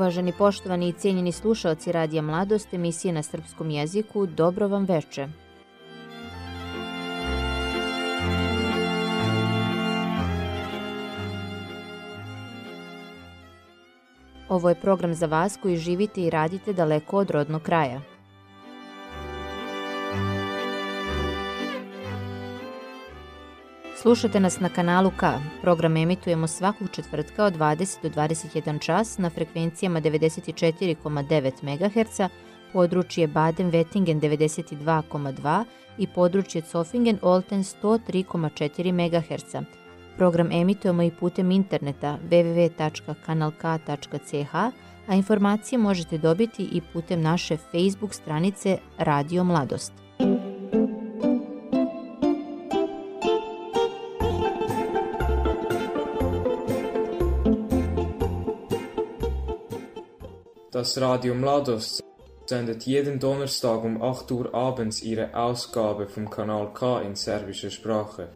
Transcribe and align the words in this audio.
Uvaženi 0.00 0.32
poštovani 0.32 0.88
i 0.88 0.92
cijenjeni 0.92 1.32
slušalci 1.32 1.92
Radija 1.92 2.22
Mladost, 2.22 2.74
emisije 2.74 3.12
na 3.12 3.22
srpskom 3.22 3.70
jeziku, 3.70 4.26
dobro 4.26 4.68
vam 4.68 4.84
veče. 4.84 5.28
Ovo 14.48 14.68
je 14.68 14.74
program 14.74 15.14
za 15.14 15.26
vas 15.26 15.58
koji 15.62 15.76
živite 15.76 16.20
i 16.20 16.30
radite 16.30 16.72
daleko 16.72 17.16
od 17.16 17.30
rodnog 17.30 17.62
kraja. 17.62 18.00
Slušate 24.02 24.40
nas 24.40 24.60
na 24.60 24.68
kanalu 24.68 25.10
K. 25.16 25.32
Program 25.62 25.96
emitujemo 25.96 26.46
svakog 26.46 26.90
četvrtka 26.90 27.44
od 27.44 27.56
20 27.56 28.02
do 28.02 28.08
21 28.08 28.80
čas 28.80 29.18
na 29.18 29.30
frekvencijama 29.30 30.00
94,9 30.00 31.52
MHz, 31.62 32.20
područje 32.72 33.28
Baden-Wettingen 33.28 34.20
92,2 34.20 35.64
i 35.98 36.06
područje 36.06 36.62
Zofingen-Olten 36.62 37.82
103,4 37.82 38.92
MHz. 38.92 39.56
Program 40.16 40.52
emitujemo 40.52 41.02
i 41.02 41.10
putem 41.10 41.50
interneta 41.50 42.18
www.kanalk.ch, 42.30 44.54
a 45.08 45.14
informacije 45.14 45.78
možete 45.78 46.18
dobiti 46.18 46.68
i 46.72 46.80
putem 46.92 47.22
naše 47.22 47.56
Facebook 47.56 48.14
stranice 48.14 48.78
Radio 48.98 49.44
Mladost. 49.44 49.99
Das 60.80 60.98
Radio 60.98 61.34
Mladost 61.34 62.02
sendet 62.46 62.84
jeden 62.84 63.18
Donnerstag 63.18 63.84
um 63.84 64.00
8 64.00 64.32
Uhr 64.32 64.54
abends 64.54 65.02
ihre 65.02 65.34
Ausgabe 65.34 66.08
vom 66.08 66.30
Kanal 66.30 66.72
K 66.72 67.02
in 67.02 67.14
serbischer 67.14 67.68
Sprache. 67.68 68.30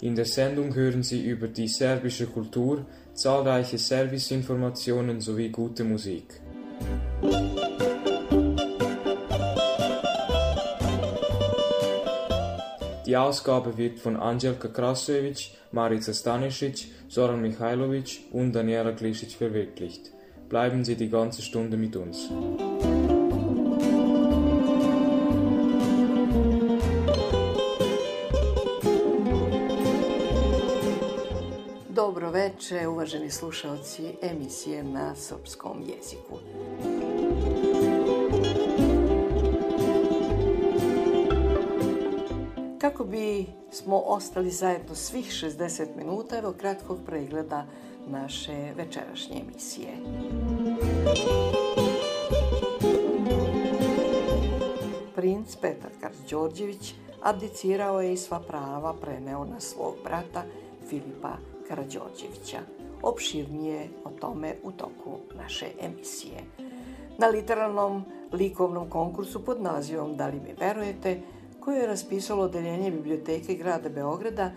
In 0.00 0.14
der 0.14 0.26
Sendung 0.26 0.72
hören 0.76 1.02
Sie 1.02 1.24
über 1.24 1.48
die 1.48 1.66
serbische 1.66 2.28
Kultur, 2.28 2.86
zahlreiche 3.14 3.78
Serviceinformationen 3.78 5.20
sowie 5.20 5.48
gute 5.48 5.82
Musik. 5.82 6.40
Die 13.10 13.16
Ausgabe 13.16 13.76
wird 13.76 13.98
von 13.98 14.16
Angelka 14.16 14.68
Krasovic, 14.68 15.50
Marica 15.72 16.12
Stanisic, 16.12 16.86
Soran 17.08 17.42
Mihailovic 17.42 18.20
und 18.30 18.52
Daniela 18.52 18.92
Glisic 18.92 19.32
verwirklicht. 19.32 20.12
Bleiben 20.48 20.84
Sie 20.84 20.94
die 20.94 21.10
ganze 21.10 21.42
Stunde 21.42 21.76
mit 21.76 21.96
uns. 21.96 22.28
Dobro 31.88 32.30
veče, 32.30 32.88
uvaženi 32.88 33.30
slušalci 33.30 34.02
emisije 34.22 34.82
na 34.82 35.14
srpskom 35.14 35.82
jeziku. 35.82 36.38
Kako 43.00 43.10
bi 43.10 43.46
smo 43.70 43.98
ostali 43.98 44.50
zajedno 44.50 44.94
svih 44.94 45.26
60 45.26 45.86
minuta, 45.96 46.38
evo 46.38 46.52
kratkog 46.52 46.98
pregleda 47.06 47.66
naše 48.08 48.72
večerašnje 48.76 49.40
emisije. 49.40 49.88
Princ 55.14 55.56
Petar 55.56 55.90
Karadžorđević 56.00 56.94
abdicirao 57.22 58.00
je 58.00 58.12
i 58.12 58.16
sva 58.16 58.40
prava 58.40 58.94
preneo 59.00 59.44
na 59.44 59.60
svog 59.60 59.94
brata 60.04 60.42
Filipa 60.88 61.36
Karadžorđevića. 61.68 62.58
Opširnije 63.02 63.88
o 64.04 64.10
tome 64.10 64.54
u 64.62 64.72
toku 64.72 65.18
naše 65.36 65.66
emisije. 65.80 66.44
Na 67.18 67.26
literarnom 67.26 68.04
likovnom 68.32 68.90
konkursu 68.90 69.44
pod 69.44 69.62
nazivom 69.62 70.16
Da 70.16 70.26
li 70.26 70.40
mi 70.40 70.54
verujete, 70.60 71.20
koju 71.60 71.76
je 71.76 71.86
raspisalo 71.86 72.44
odeljenje 72.44 72.90
biblioteke 72.90 73.54
grada 73.54 73.88
Beograda, 73.88 74.50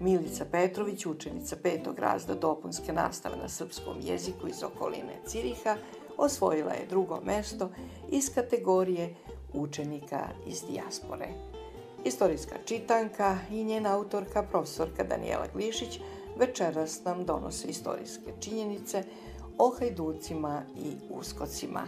Milica 0.00 0.44
Petrović, 0.44 1.06
učenica 1.06 1.56
petog 1.62 1.98
razda 1.98 2.34
dopunske 2.34 2.92
nastave 2.92 3.36
na 3.36 3.48
srpskom 3.48 3.96
jeziku 4.00 4.48
iz 4.48 4.62
okoline 4.62 5.12
Ciriha, 5.26 5.76
osvojila 6.16 6.72
je 6.72 6.86
drugo 6.90 7.20
mesto 7.24 7.70
iz 8.10 8.34
kategorije 8.34 9.14
učenika 9.52 10.28
iz 10.46 10.62
dijaspore. 10.70 11.28
Istorijska 12.04 12.54
čitanka 12.64 13.38
i 13.50 13.64
njena 13.64 13.96
autorka, 13.96 14.42
profesorka 14.42 15.04
Danijela 15.04 15.46
Glišić, 15.54 16.00
večeras 16.38 17.04
nam 17.04 17.24
donose 17.24 17.68
istorijske 17.68 18.32
činjenice 18.40 19.04
o 19.58 19.70
hajducima 19.78 20.62
i 20.76 20.92
uskocima. 21.10 21.82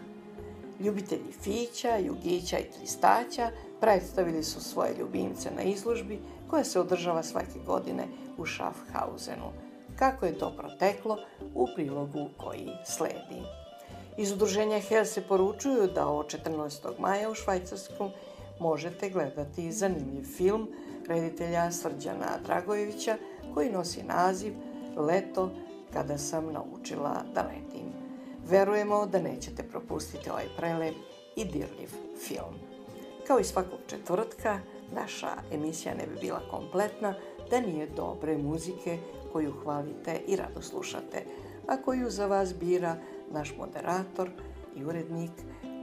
Ljubitelji 0.81 1.33
fića, 1.43 1.97
jugića 1.97 2.59
i 2.59 2.71
tristaća 2.79 3.50
predstavili 3.81 4.43
su 4.43 4.61
svoje 4.61 4.94
ljubimce 4.99 5.50
na 5.56 5.62
izložbi 5.62 6.19
koja 6.50 6.65
se 6.65 6.81
održava 6.81 7.22
svake 7.22 7.59
godine 7.66 8.05
u 8.39 8.47
Schaffhausenu. 8.47 9.53
Kako 9.99 10.27
je 10.27 10.39
to 10.39 10.53
proteklo 10.56 11.19
u 11.55 11.66
prilogu 11.75 12.28
koji 12.37 12.69
sledi. 12.84 13.43
Iz 14.17 14.33
udruženja 14.33 14.78
HEL 14.78 15.05
se 15.05 15.22
poručuju 15.28 15.87
da 15.94 16.06
od 16.06 16.27
14. 16.27 17.00
maja 17.00 17.31
u 17.31 17.34
Švajcarskom 17.34 18.11
možete 18.61 19.11
gledati 19.11 19.72
zanimljiv 19.72 20.25
film 20.25 20.69
reditelja 21.09 21.71
Srđana 21.71 22.38
Dragojevića 22.47 23.17
koji 23.55 23.71
nosi 23.71 24.03
naziv 24.03 24.55
Leto 24.97 25.50
kada 25.93 26.19
sam 26.19 26.53
naučila 26.53 27.22
da 27.34 27.43
letim. 27.43 27.93
Verujemo 28.49 29.06
da 29.06 29.21
nećete 29.21 29.62
propustiti 29.62 30.31
ovaj 30.31 30.47
prelep 30.56 30.94
i 31.37 31.44
dirljiv 31.44 31.88
film. 32.27 32.68
Kao 33.28 33.41
i 33.41 33.44
svakog 33.44 33.78
četvrtka, 33.87 34.61
naša 34.94 35.28
emisija 35.53 35.94
ne 35.94 36.06
bi 36.06 36.21
bila 36.21 36.41
kompletna 36.50 37.15
da 37.50 37.61
nije 37.61 37.87
dobre 37.87 38.39
muzike 38.39 38.99
koju 39.33 39.53
hvalite 39.53 40.21
i 40.27 40.37
rado 40.37 40.62
slušate, 40.62 41.25
a 41.67 41.77
koju 41.77 42.11
za 42.11 42.27
vas 42.27 42.55
bira 42.55 42.97
naš 43.31 43.55
moderator 43.59 44.31
i 44.77 44.84
urednik 44.84 45.31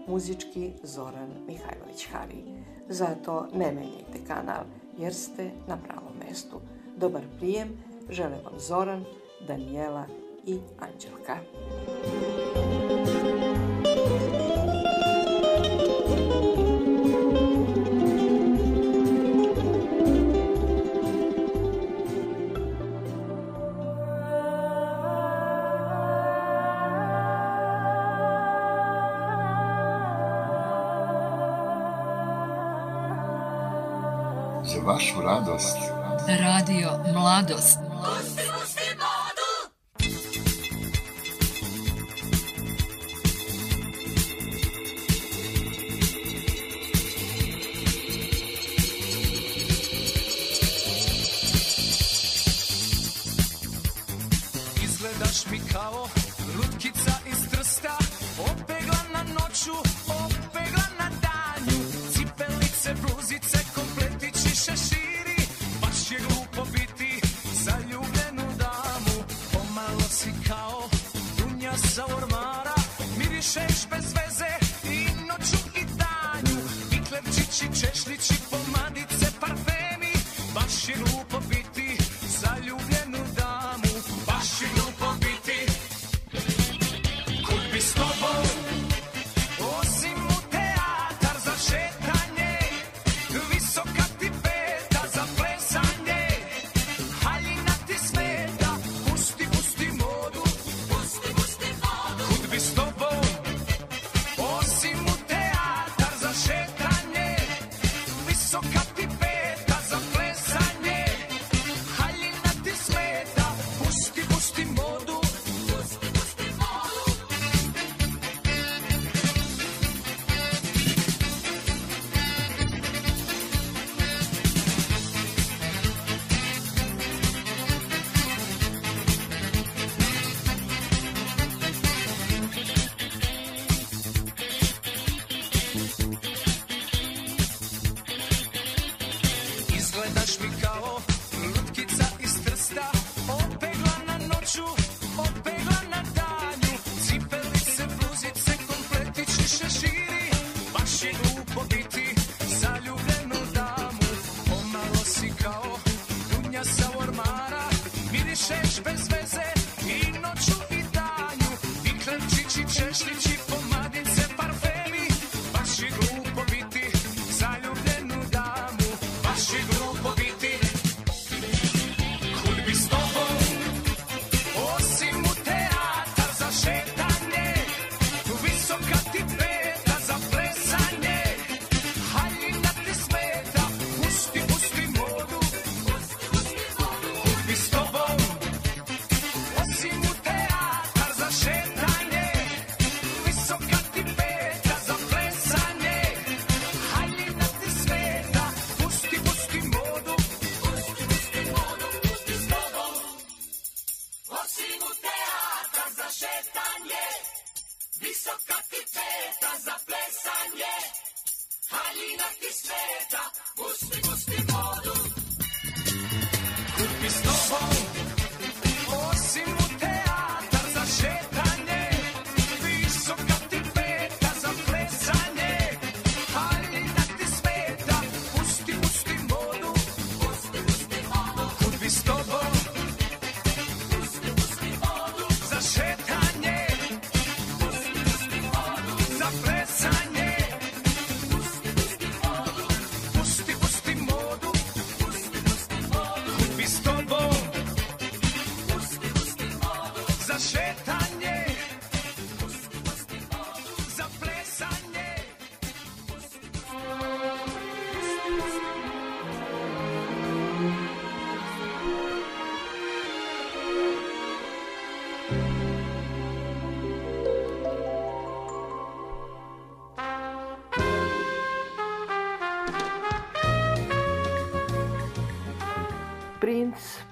muzički 0.07 0.71
Zoran 0.83 1.29
Mihajlović 1.47 2.07
Hari. 2.11 2.43
Zato 2.89 3.47
ne 3.53 3.71
menjajte 3.71 4.25
kanal 4.27 4.63
jer 4.97 5.13
ste 5.13 5.51
na 5.67 5.77
pravom 5.77 6.13
mestu. 6.27 6.61
Dobar 6.97 7.23
prijem, 7.37 7.67
žele 8.09 8.37
vam 8.45 8.59
Zoran, 8.59 9.05
Danijela 9.47 10.05
i 10.45 10.59
Anđelka. 10.79 11.37
Radio 37.25 37.57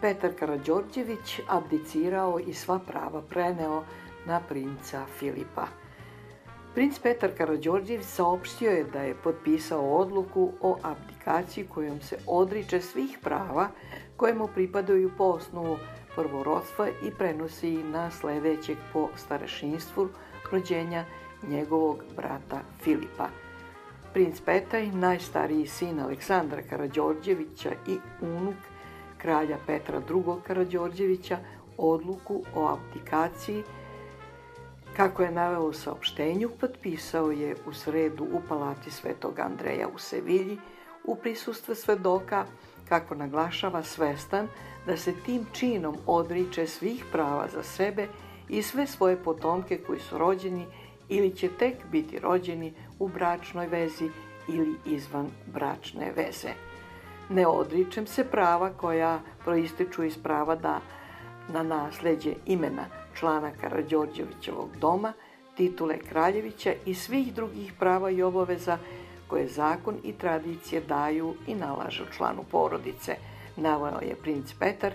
Petar 0.04 0.32
Karađorđević 0.40 1.40
abdicirao 1.48 2.40
i 2.40 2.54
sva 2.54 2.80
prava 2.80 3.22
preneo 3.30 3.84
na 4.26 4.40
princa 4.50 5.06
Filipa. 5.20 5.68
Princ 6.74 7.00
Petar 7.00 7.30
Karađorđević 7.38 8.06
saopštio 8.06 8.72
je 8.72 8.84
da 8.84 9.02
je 9.02 9.16
potpisao 9.24 9.96
odluku 9.96 10.52
o 10.62 10.78
abdikaciji 10.82 11.68
kojom 11.68 12.02
se 12.02 12.18
odriče 12.28 12.82
svih 12.82 13.18
prava 13.22 13.68
koje 14.18 14.34
mu 14.34 14.48
pripadaju 14.48 15.12
po 15.18 15.24
osnovu 15.24 15.78
prvorodstva 16.16 16.88
i 16.90 17.12
prenosi 17.18 17.72
na 17.84 18.12
sledećeg 18.12 18.78
po 18.94 19.10
starešinstvu 19.16 20.10
rođenja 20.52 21.06
njegovog 21.48 22.04
brata 22.16 22.62
Filipa. 22.82 23.28
Princ 24.14 24.42
Petaj, 24.42 24.92
najstariji 24.92 25.68
sin 25.68 26.00
Aleksandra 26.00 26.62
Karađorđevića 26.70 27.72
i 27.88 27.98
unuk 28.22 28.73
kralja 29.24 29.58
Petra 29.68 30.02
II. 30.10 30.24
Karađorđevića, 30.48 31.38
odluku 31.78 32.44
o 32.56 32.68
abdikaciji 32.68 33.64
Kako 34.98 35.24
je 35.24 35.32
naveo 35.32 35.64
u 35.64 35.74
saopštenju, 35.74 36.50
potpisao 36.60 37.32
je 37.32 37.56
u 37.68 37.74
sredu 37.74 38.24
u 38.24 38.42
palati 38.50 38.92
Svetog 38.92 39.40
Andreja 39.40 39.88
u 39.96 40.00
Sevilji 40.00 40.58
u 41.04 41.16
prisustvu 41.16 41.76
svedoka, 41.76 42.46
kako 42.90 43.16
naglašava 43.16 43.84
svestan 43.84 44.48
da 44.86 44.98
se 44.98 45.14
tim 45.26 45.46
činom 45.54 45.98
odriče 46.06 46.68
svih 46.68 47.06
prava 47.12 47.48
za 47.54 47.64
sebe 47.64 48.08
i 48.50 48.62
sve 48.62 48.88
svoje 48.88 49.24
potomke 49.24 49.78
koji 49.78 50.00
su 50.00 50.18
rođeni 50.18 50.66
ili 51.10 51.36
će 51.36 51.50
tek 51.60 51.76
biti 51.92 52.20
rođeni 52.20 52.74
u 53.00 53.08
bračnoj 53.08 53.68
vezi 53.68 54.10
ili 54.48 54.76
izvan 54.86 55.30
bračne 55.54 56.12
veze 56.16 56.73
ne 57.30 57.48
odričem 57.48 58.08
se 58.08 58.24
prava 58.24 58.70
koja 58.70 59.20
proističu 59.44 60.04
iz 60.04 60.18
prava 60.18 60.56
da 60.56 60.80
na 61.54 61.64
nasleđe 61.64 62.34
imena 62.46 62.86
člana 63.14 63.52
Karadjordjevićevog 63.62 64.70
doma, 64.82 65.14
titule 65.58 65.98
Kraljevića 65.98 66.74
i 66.86 66.94
svih 66.94 67.34
drugih 67.34 67.74
prava 67.80 68.10
i 68.10 68.24
obaveza 68.24 68.78
koje 69.28 69.48
zakon 69.48 69.96
i 70.04 70.14
tradicije 70.14 70.82
daju 70.82 71.36
i 71.48 71.56
nalažu 71.56 72.04
članu 72.18 72.44
porodice, 72.52 73.16
navojao 73.56 74.02
je 74.02 74.16
princ 74.16 74.54
Petar, 74.60 74.94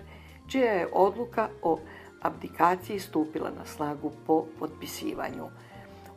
čija 0.48 0.72
je 0.72 0.88
odluka 0.92 1.48
o 1.62 1.78
abdikaciji 2.22 3.00
stupila 3.00 3.50
na 3.58 3.64
snagu 3.64 4.12
po 4.26 4.44
potpisivanju. 4.58 5.44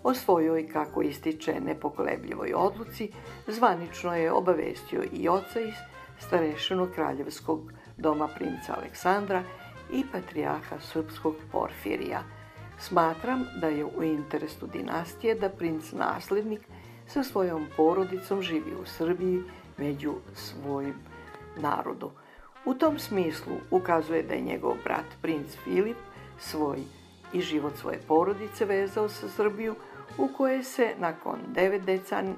O 0.04 0.14
svojoj, 0.14 0.68
kako 0.68 1.02
ističe 1.02 1.60
nepokolebljivoj 1.66 2.54
odluci, 2.56 3.12
zvanično 3.48 4.16
je 4.16 4.32
obavestio 4.32 5.04
i 5.14 5.30
oca 5.30 5.60
i 5.62 5.72
starešinu 6.28 6.88
Kraljevskog 6.96 7.72
doma 7.98 8.28
princa 8.28 8.74
Aleksandra 8.78 9.44
i 9.94 10.04
patrijaha 10.12 10.80
srpskog 10.80 11.36
Porfirija. 11.52 12.24
Smatram 12.80 13.46
da 13.62 13.68
je 13.68 13.86
u 13.86 14.04
interesu 14.04 14.68
dinastije 14.68 15.36
da 15.36 15.50
princ 15.50 15.92
naslednik 15.92 16.62
sa 17.08 17.24
svojom 17.24 17.68
porodicom 17.78 18.42
živi 18.42 18.74
u 18.82 18.86
Srbiji 18.86 19.42
među 19.78 20.14
svojim 20.34 20.96
narodu. 21.58 22.12
U 22.66 22.74
tom 22.74 23.00
smislu 23.00 23.54
ukazuje 23.72 24.24
da 24.24 24.34
je 24.34 24.42
njegov 24.42 24.76
brat 24.84 25.06
princ 25.22 25.56
Filip 25.64 25.98
svoj 26.40 26.80
i 27.34 27.42
život 27.42 27.74
svoje 27.78 28.00
porodice 28.08 28.66
vezao 28.66 29.10
sa 29.10 29.30
Srbiju 29.30 29.76
u 30.18 30.28
kojoj 30.38 30.64
se 30.64 30.94
nakon 31.00 31.40
devet 31.48 31.82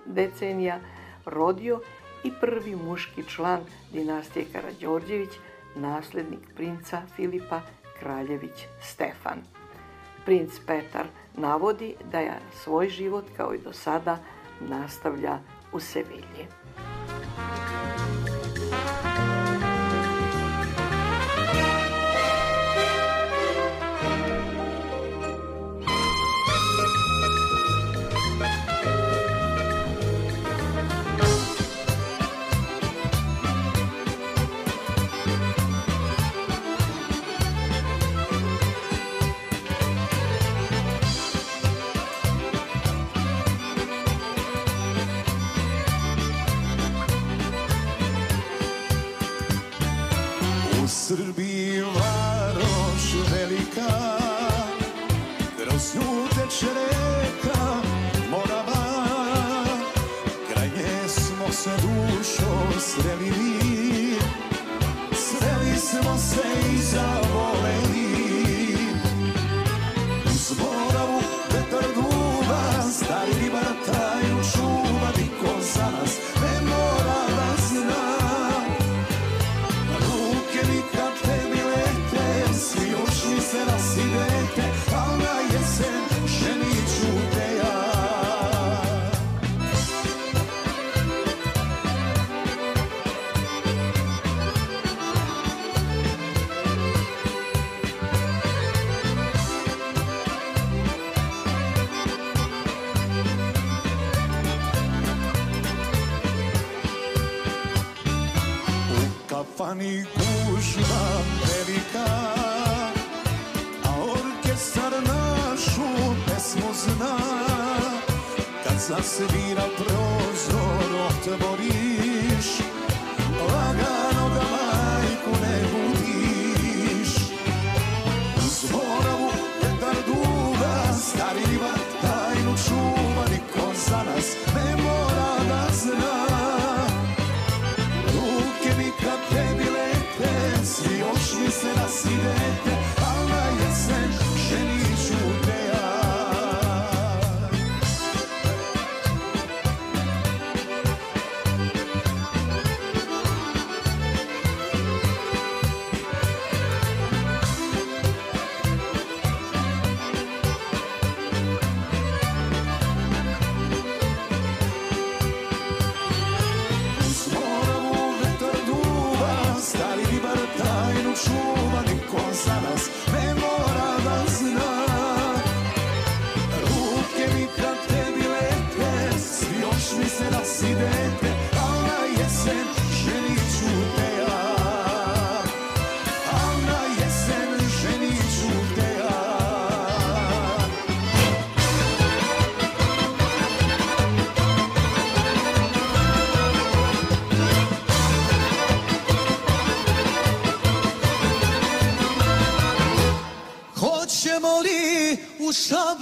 decenija 0.06 0.80
rodio 1.26 1.80
i 2.24 2.32
prvi 2.42 2.76
muški 2.76 3.24
član 3.24 3.62
dinastije 3.92 4.46
Karađorđević, 4.52 5.30
naslednik 5.76 6.40
princa 6.56 7.02
Filipa 7.16 7.62
Kraljević 8.00 8.66
Stefan. 8.82 9.40
Princ 10.26 10.52
Petar 10.68 11.06
navodi 11.34 11.96
da 12.12 12.20
je 12.20 12.40
svoj 12.64 12.90
život 12.90 13.26
kao 13.38 13.54
i 13.54 13.60
do 13.60 13.74
sada 13.74 14.18
nastavlja 14.60 15.40
u 15.74 15.80
Sevilji. 15.80 16.48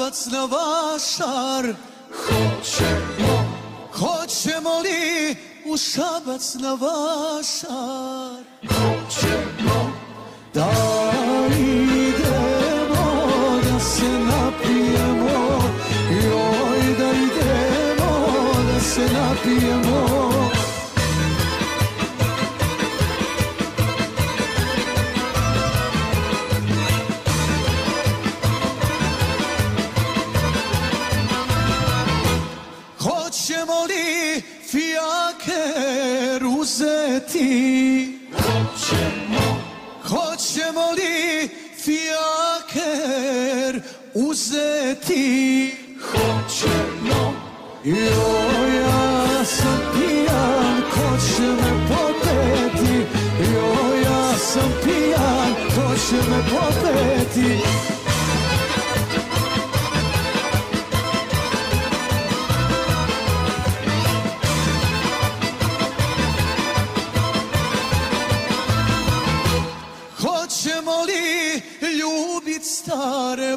Šabac 0.02 0.26
na 0.26 0.46
vašar 0.46 1.76
Hoćemo. 2.12 3.46
Hoćemo 3.94 4.80
li 4.80 5.36
u 5.66 5.78
Šabac 5.78 6.54
na 6.54 6.74
vašar 6.74 8.11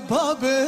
babe? 0.08 0.66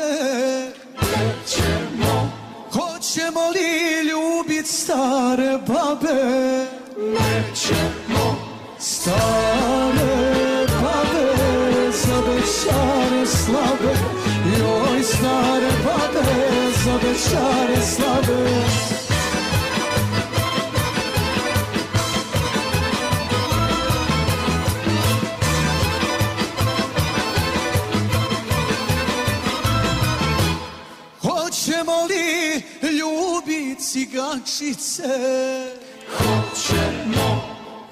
Nećemo. 1.00 2.30
Hoćemo 2.72 3.40
li 3.50 4.08
ljubit 4.08 4.66
stare 4.66 5.58
babe? 5.66 6.66
Nećemo. 6.96 8.36
Stare 8.78 10.66
babe, 10.66 11.26
za 11.92 12.16
večare 12.20 13.26
slabe, 13.26 13.94
joj 14.58 15.02
stare 15.02 15.70
babe, 15.84 16.22
za 16.84 16.92
večare 16.92 17.86
slabe. 17.86 18.75
Cigančice? 34.56 35.12
Hoćemo. 36.16 37.28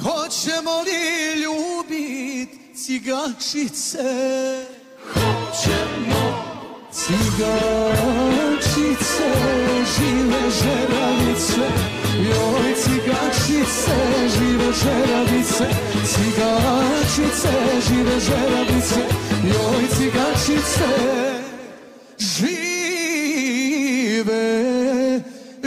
Hoćemo 0.03 0.75
li 0.87 1.03
ljubit 1.43 2.51
cigančice? 2.77 4.07
Hoćemo. 5.13 6.23
Cigančice, 6.93 8.09
žive 9.95 10.43
žeravice, 10.61 11.67
joj 12.29 12.71
cigančice, 12.83 13.97
žive 14.39 14.71
žeravice, 14.83 15.67
cigančice, 16.07 17.53
žive 17.89 18.17
žeravice, 18.21 19.01
joj 19.45 19.85
cigančice, 19.97 20.89
žive 22.19 22.74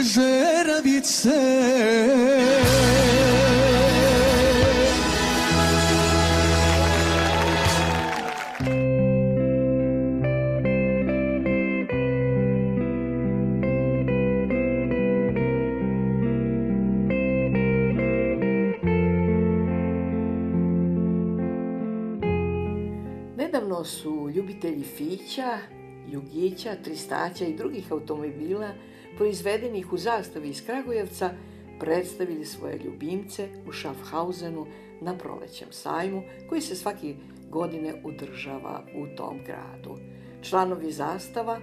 žeravice. 0.08 1.30
Nedavno 23.36 23.84
su 23.84 24.30
ljubitelji 24.34 24.84
fića, 24.84 25.58
jugića, 26.08 26.76
tristaća 26.84 27.44
i 27.44 27.56
drugih 27.56 27.92
automobila 27.92 28.72
proizvedenih 29.18 29.92
u 29.92 29.96
zastavi 29.96 30.48
iz 30.48 30.66
Kragujevca 30.66 31.30
predstavili 31.80 32.44
svoje 32.44 32.78
ljubimce 32.78 33.48
u 33.68 33.72
Schaffhausenu 33.72 34.66
na 35.00 35.18
prolećem 35.18 35.68
sajmu 35.70 36.22
koji 36.48 36.60
se 36.60 36.74
svaki 36.74 37.16
godine 37.50 37.94
udržava 38.04 38.84
u 38.94 39.16
tom 39.16 39.38
gradu. 39.46 39.98
Članovi 40.42 40.92
zastava 40.92 41.60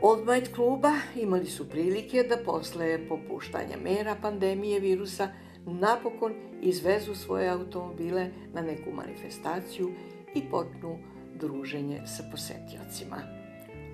Old 0.00 0.28
Might 0.28 0.54
kluba 0.54 0.92
imali 1.16 1.46
su 1.46 1.68
prilike 1.68 2.22
da 2.22 2.36
posle 2.44 3.08
popuštanja 3.08 3.76
mera 3.84 4.16
pandemije 4.22 4.80
virusa 4.80 5.28
napokon 5.66 6.34
izvezu 6.62 7.14
svoje 7.14 7.48
automobile 7.48 8.30
na 8.52 8.62
neku 8.62 8.90
manifestaciju 8.92 9.90
i 10.34 10.42
počnu 10.50 10.98
druženje 11.34 12.00
sa 12.06 12.22
posetiocima. 12.30 13.16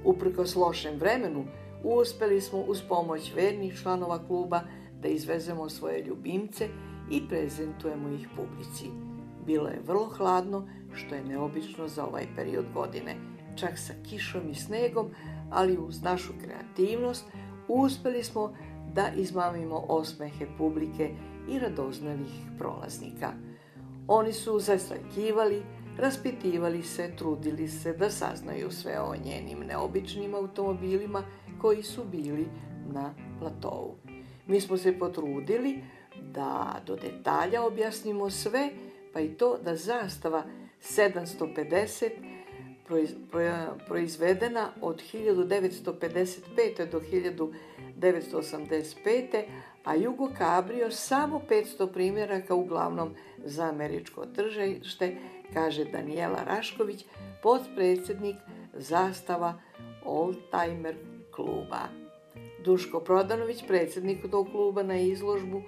Uprkos 0.05 0.57
lošem 0.57 0.97
vremenu, 0.99 1.45
uspeli 1.85 2.41
smo 2.41 2.59
uz 2.59 2.83
pomoć 2.89 3.33
vernih 3.35 3.81
članova 3.83 4.27
kluba 4.27 4.61
da 5.03 5.09
izvezemo 5.09 5.69
svoje 5.69 6.03
ljubimce 6.03 6.69
i 7.11 7.29
prezentujemo 7.29 8.09
ih 8.09 8.29
publici. 8.37 8.87
Bilo 9.47 9.69
je 9.69 9.83
vrlo 9.87 10.07
hladno, 10.07 10.69
što 10.95 11.15
je 11.15 11.25
neobično 11.25 11.89
za 11.89 12.07
ovaj 12.07 12.27
period 12.37 12.65
godine, 12.75 13.17
čak 13.57 13.79
sa 13.79 13.93
kišom 14.11 14.51
i 14.51 14.55
snegom, 14.55 15.11
ali 15.51 15.79
uz 15.79 16.03
našu 16.03 16.33
kreativnost 16.45 17.25
uspeli 17.69 18.25
smo 18.25 18.55
da 18.95 19.09
izmamimo 19.17 19.85
osmehe 19.89 20.47
publike 20.59 21.11
i 21.49 21.59
radoznalih 21.59 22.33
prolaznika. 22.59 23.33
Oni 24.09 24.33
su 24.33 24.59
zastajkivali, 24.59 25.63
raspitivali 25.99 26.83
se, 26.83 27.11
trudili 27.17 27.69
se 27.69 27.93
da 27.93 28.11
saznaju 28.11 28.71
sve 28.71 29.01
o 29.01 29.15
njenim 29.25 29.59
neobičnim 29.59 30.35
automobilima 30.35 31.23
koji 31.63 31.83
su 31.83 32.05
bili 32.05 32.47
na 32.93 33.15
platovu. 33.39 33.97
Mi 34.47 34.61
smo 34.61 34.77
se 34.77 34.99
potrudili 34.99 35.85
da 36.21 36.83
do 36.87 36.97
detalja 36.97 37.63
objasnimo 37.63 38.31
sve, 38.31 38.71
pa 39.13 39.21
i 39.21 39.29
to 39.29 39.59
da 39.65 39.77
zastava 39.77 40.45
750 40.83 42.11
proizvedena 43.87 44.71
od 44.81 45.03
1955. 45.13 46.91
do 46.91 47.01
1985. 47.97 49.45
a 49.85 49.95
Jugo 49.95 50.29
Cabrio 50.39 50.91
samo 50.91 51.43
500 51.49 51.93
primjeraka 51.93 52.55
uglavnom 52.55 53.15
za 53.45 53.69
američko 53.69 54.27
tržište, 54.27 55.17
kaže 55.55 55.85
Danijela 55.85 56.45
Rašković, 56.45 57.05
podpredsjednik 57.43 58.37
zastava 58.75 59.61
Oldtimer 60.05 61.12
kluba. 61.35 61.89
Duško 62.65 63.01
Prodanović, 63.01 63.65
predsjednik 63.67 64.31
tog 64.31 64.49
kluba 64.51 64.83
na 64.83 64.99
izložbu 64.99 65.63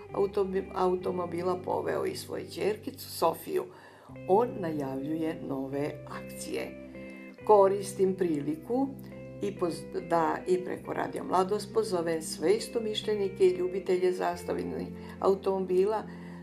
automobila 0.75 1.59
poveo 1.65 2.05
i 2.05 2.17
svoju 2.17 2.45
čerkicu 2.55 3.11
Sofiju. 3.11 3.65
On 4.29 4.49
najavljuje 4.61 5.41
nove 5.49 5.91
akcije. 6.09 6.91
Koristim 7.47 8.15
priliku 8.15 8.89
i 9.43 9.55
da 10.09 10.37
i 10.47 10.65
preko 10.65 10.93
Radio 10.93 11.25
Mladost 11.25 11.75
pozove 11.75 12.23
sve 12.23 12.57
istomišljenike 12.57 13.47
i 13.47 13.57
ljubitelje 13.57 14.13
zastavljenih 14.13 14.89
automobila 15.21 16.03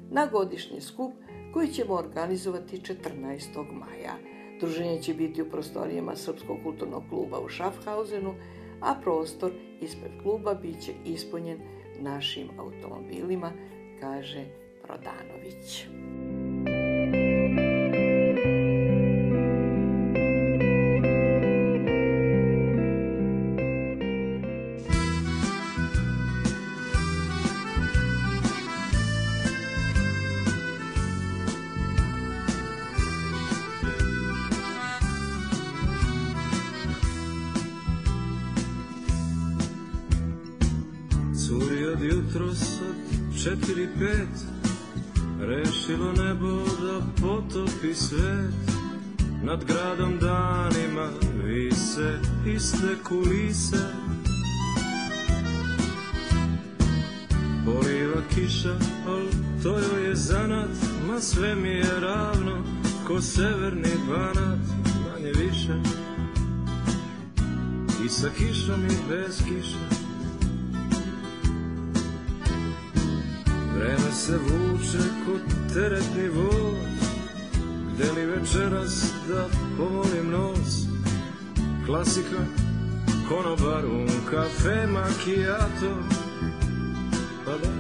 na 0.10 0.26
godišnji 0.26 0.82
skup 0.82 1.14
koji 1.54 1.68
ćemo 1.68 1.94
organizovati 1.94 2.78
14. 2.78 3.72
maja. 3.72 4.14
Druženje 4.60 5.02
će 5.02 5.14
biti 5.14 5.42
u 5.42 5.50
prostorijama 5.50 6.16
Srpskog 6.16 6.58
kulturnog 6.64 7.04
kluba 7.10 7.40
u 7.40 7.50
Schaffhausenu, 7.50 8.34
a 8.82 8.96
prostor 9.04 9.52
ispred 9.82 10.12
kluba 10.22 10.54
bit 10.54 10.82
će 10.82 10.92
ispunjen 11.06 11.60
našim 12.00 12.48
automobilima, 12.58 13.52
kaže 14.00 14.46
Prodanović. 14.84 15.88
Pet 44.02 44.36
Rešilo 45.40 46.12
nebo 46.12 46.64
da 46.82 47.22
potopi 47.22 47.96
svet. 47.96 48.54
Nad 49.44 49.66
gradom 49.66 50.20
danima 50.20 51.10
vise 51.44 52.20
iste 52.56 52.96
kulise. 53.08 53.86
Poliva 57.66 58.22
kiša, 58.36 58.76
al 59.08 59.22
to 59.64 59.80
joj 59.80 60.08
je 60.08 60.16
zanat 60.16 60.70
Ma 61.08 61.20
sve 61.20 61.56
mi 61.56 61.70
je 61.70 62.00
ravno, 62.00 62.64
ko 63.08 63.22
severni 63.22 63.94
banat 64.08 64.60
Manje 65.04 65.32
više. 65.46 65.76
I 68.06 68.10
sa 68.10 68.30
kišom 68.38 68.86
i 68.86 68.96
bez 69.10 69.42
kiša 69.48 70.01
se 74.26 74.38
vuče 74.38 75.04
kod 75.26 75.74
teretni 75.74 76.30
voz. 76.30 77.02
Deli 77.98 78.26
večeras 78.26 79.14
da 79.30 79.48
pomolim 79.78 80.30
nos? 80.32 80.86
Klasika, 81.86 82.46
konobar, 83.30 83.86
un 83.86 84.10
kafe, 84.32 84.88
macchiato. 84.88 85.96
Pa 87.46 87.52
da. 87.52 87.72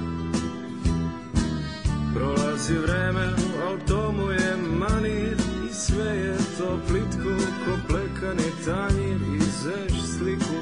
Prolazi 2.13 2.77
vreme, 2.77 3.25
al 3.67 3.77
tomu 3.87 4.31
je 4.31 4.57
manir 4.79 5.37
I 5.69 5.73
sve 5.73 6.17
je 6.17 6.37
to 6.57 6.79
plitko, 6.87 7.35
ko 7.65 7.77
plekani 7.87 8.51
tanjir. 8.65 9.21
I 9.35 9.39
zeš 9.39 10.01
sliku, 10.17 10.57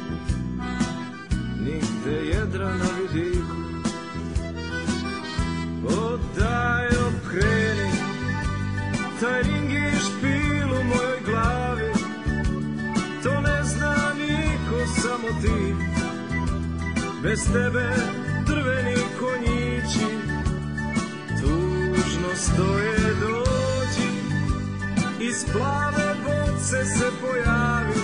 nigde 1.59 2.15
jedra 2.25 2.69
na 2.69 2.89
vidiku 3.13 3.58
Bez 17.23 17.39
tebe 17.53 17.89
drveni 18.47 18.95
konjići 19.19 20.05
Tužno 21.41 22.35
stoje 22.35 23.15
dođi. 23.19 24.09
Iz 25.19 25.45
plave 25.53 26.15
boce 26.23 26.85
se 26.85 27.05
pojavi 27.21 27.99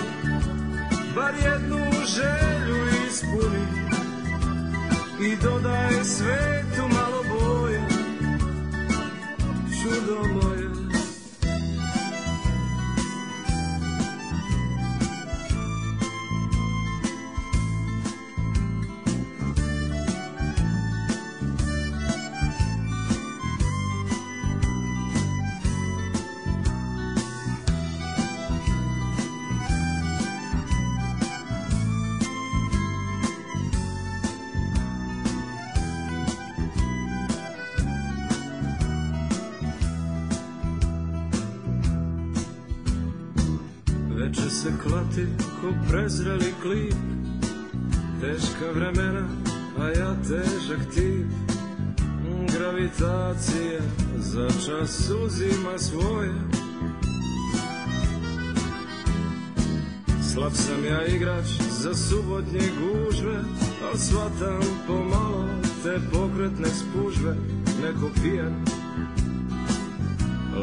Bar 1.14 1.34
jednu 1.44 1.78
želju 2.06 3.06
ispuni. 3.08 3.66
I 5.20 5.36
dodaj 5.42 6.04
svetu 6.04 6.82
malo 6.94 7.22
boje 7.28 7.88
Čudo 9.82 10.28
moje 10.32 10.55
prezreli 46.06 46.54
klip. 46.62 46.94
Teška 48.20 48.70
vremena, 48.74 49.28
a 49.78 49.88
ja 49.88 50.14
težak 50.22 50.94
tip. 50.94 51.26
Gravitacija 52.58 53.80
za 54.16 54.48
čas 54.48 55.10
uzima 55.24 55.78
svoje. 55.78 56.32
Slab 60.32 60.52
sam 60.52 60.84
ja 60.84 61.06
igrač 61.06 61.46
za 61.70 61.94
subotnje 61.94 62.60
gužve 62.80 63.36
Al 63.82 63.98
shvatam 63.98 64.60
pomalo 64.86 65.48
te 65.82 66.00
pokretne 66.12 66.68
spužve 66.68 67.36
Neko 67.82 68.10
pijan, 68.22 68.64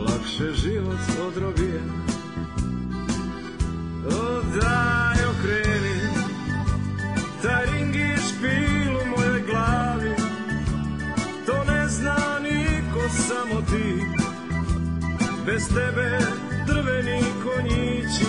lakše 0.08 0.54
život 0.54 1.00
odrobijen 1.28 1.92
Odaj! 4.06 5.13
okreni 5.13 5.13
Bez 15.46 15.68
tebe 15.68 16.18
drveni 16.68 17.24
konjići 17.44 18.26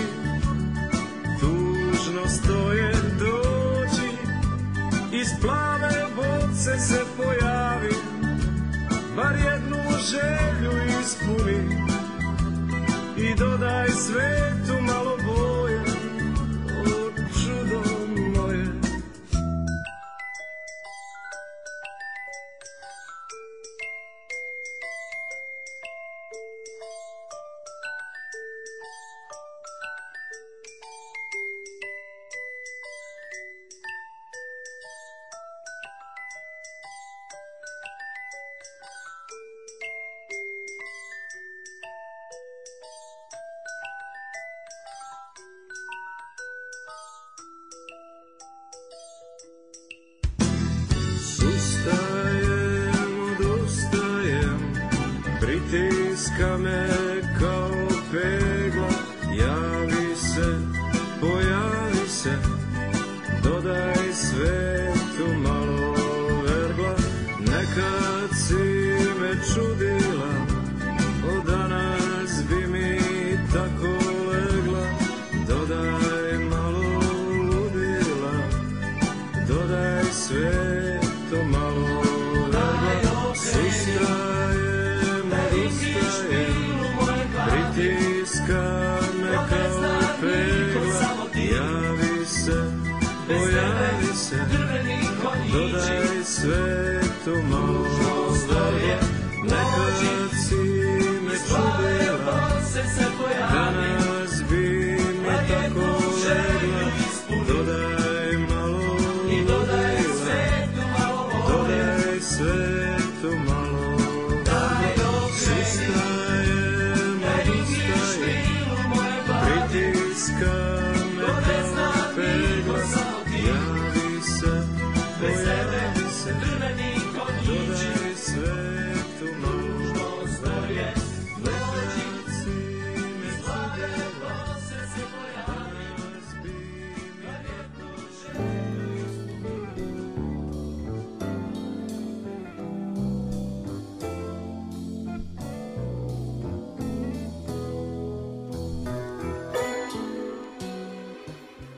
Tužno 1.40 2.28
stoje 2.28 2.92
dođi 3.18 4.10
Iz 5.12 5.28
plave 5.42 6.06
boce 6.16 6.78
se 6.78 7.00
pojavi 7.16 7.94
Bar 9.16 9.36
jednu 9.36 9.76
želju 10.10 10.72
ispuni. 11.00 11.84
I 13.16 13.34
dodaj 13.34 13.88
svetu 13.88 14.82
malo 14.82 15.13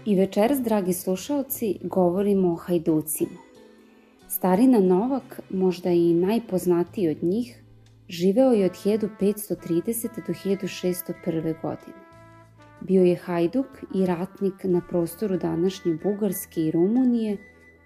I 0.07 0.15
večeras, 0.17 0.61
dragi 0.63 0.93
slušalci, 0.93 1.79
govorimo 1.83 2.53
o 2.53 2.57
hajducima. 2.57 3.39
Starina 4.29 4.81
Novak, 4.81 5.41
možda 5.51 5.91
i 5.91 6.15
najpoznatiji 6.15 7.09
od 7.09 7.23
njih, 7.23 7.63
Živeo 8.09 8.53
je 8.53 8.67
od 8.67 8.73
1530. 8.85 10.09
do 10.27 10.33
1601. 10.45 11.55
godine. 11.63 11.99
Bio 12.81 13.03
je 13.03 13.17
hajduk 13.17 13.67
i 13.95 14.07
ratnik 14.07 14.65
na 14.65 14.83
prostoru 14.89 15.37
današnje 15.37 15.99
Bugarske 16.03 16.61
i 16.61 16.71
Rumunije 16.71 17.37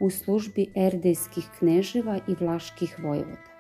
u 0.00 0.10
službi 0.10 0.66
erdejskih 0.76 1.44
kneževa 1.58 2.18
i 2.28 2.34
vlaških 2.40 2.96
vojvoda. 3.02 3.50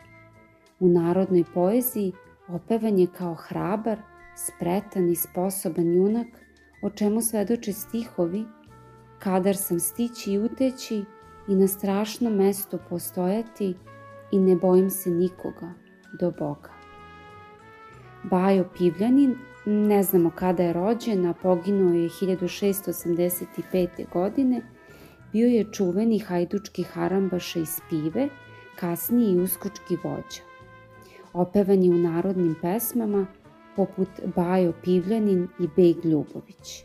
U 0.80 0.88
narodnoj 0.88 1.44
poeziji 1.54 2.12
opevan 2.48 2.98
je 2.98 3.06
kao 3.18 3.34
hrabar, 3.34 3.98
spretan 4.36 5.10
i 5.10 5.16
sposoban 5.16 5.94
junak, 5.94 6.49
o 6.82 6.90
čemu 6.90 7.22
svedoče 7.22 7.72
stihovi 7.72 8.44
Kadar 9.20 9.56
sam 9.56 9.80
stići 9.80 10.32
i 10.32 10.38
uteći 10.38 11.04
i 11.48 11.54
na 11.54 11.68
strašnom 11.68 12.32
mestu 12.32 12.78
postojati 12.88 13.74
i 14.32 14.38
ne 14.38 14.56
bojim 14.56 14.90
se 14.90 15.10
nikoga 15.10 15.72
do 16.20 16.30
Boga. 16.30 16.70
Bajo 18.22 18.64
Pivljanin, 18.78 19.34
ne 19.66 20.02
znamo 20.02 20.30
kada 20.30 20.62
je 20.62 20.72
rođen, 20.72 21.26
a 21.26 21.34
poginuo 21.34 21.94
je 21.94 22.08
1685. 22.08 23.88
godine, 24.12 24.62
bio 25.32 25.46
je 25.46 25.72
čuveni 25.72 26.18
hajdučki 26.18 26.82
harambaša 26.82 27.58
iz 27.58 27.80
Pive, 27.90 28.28
kasniji 28.76 29.32
i 29.32 29.40
uskočki 29.40 29.96
vođa. 30.04 30.42
Opevan 31.32 31.82
je 31.82 31.90
u 31.90 31.98
narodnim 31.98 32.54
pesmama 32.62 33.26
poput 33.76 34.08
Bajo 34.36 34.72
Pivljanin 34.82 35.48
i 35.60 35.68
Beg 35.76 36.04
Ljubović. 36.04 36.84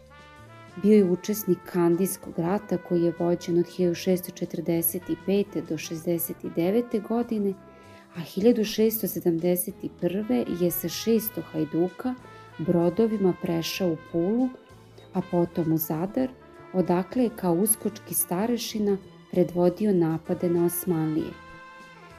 Bio 0.83 0.97
je 0.97 1.11
učesnik 1.11 1.57
Kandijskog 1.65 2.39
rata 2.39 2.77
koji 2.77 3.03
je 3.03 3.13
vođen 3.19 3.59
od 3.59 3.65
1645. 3.65 5.45
do 5.69 5.77
69. 5.77 7.07
godine, 7.07 7.53
a 8.15 8.19
1671. 8.19 10.63
je 10.63 10.71
sa 10.71 10.87
600 10.87 11.41
hajduka 11.51 12.15
brodovima 12.57 13.33
prešao 13.41 13.91
u 13.91 13.97
Pulu, 14.11 14.49
a 15.13 15.21
potom 15.31 15.73
u 15.73 15.77
Zadar, 15.77 16.29
odakle 16.73 17.23
je 17.23 17.29
kao 17.35 17.53
uskočki 17.53 18.13
starešina 18.13 18.97
predvodio 19.31 19.93
napade 19.93 20.49
na 20.49 20.65
Osmanlije. 20.65 21.31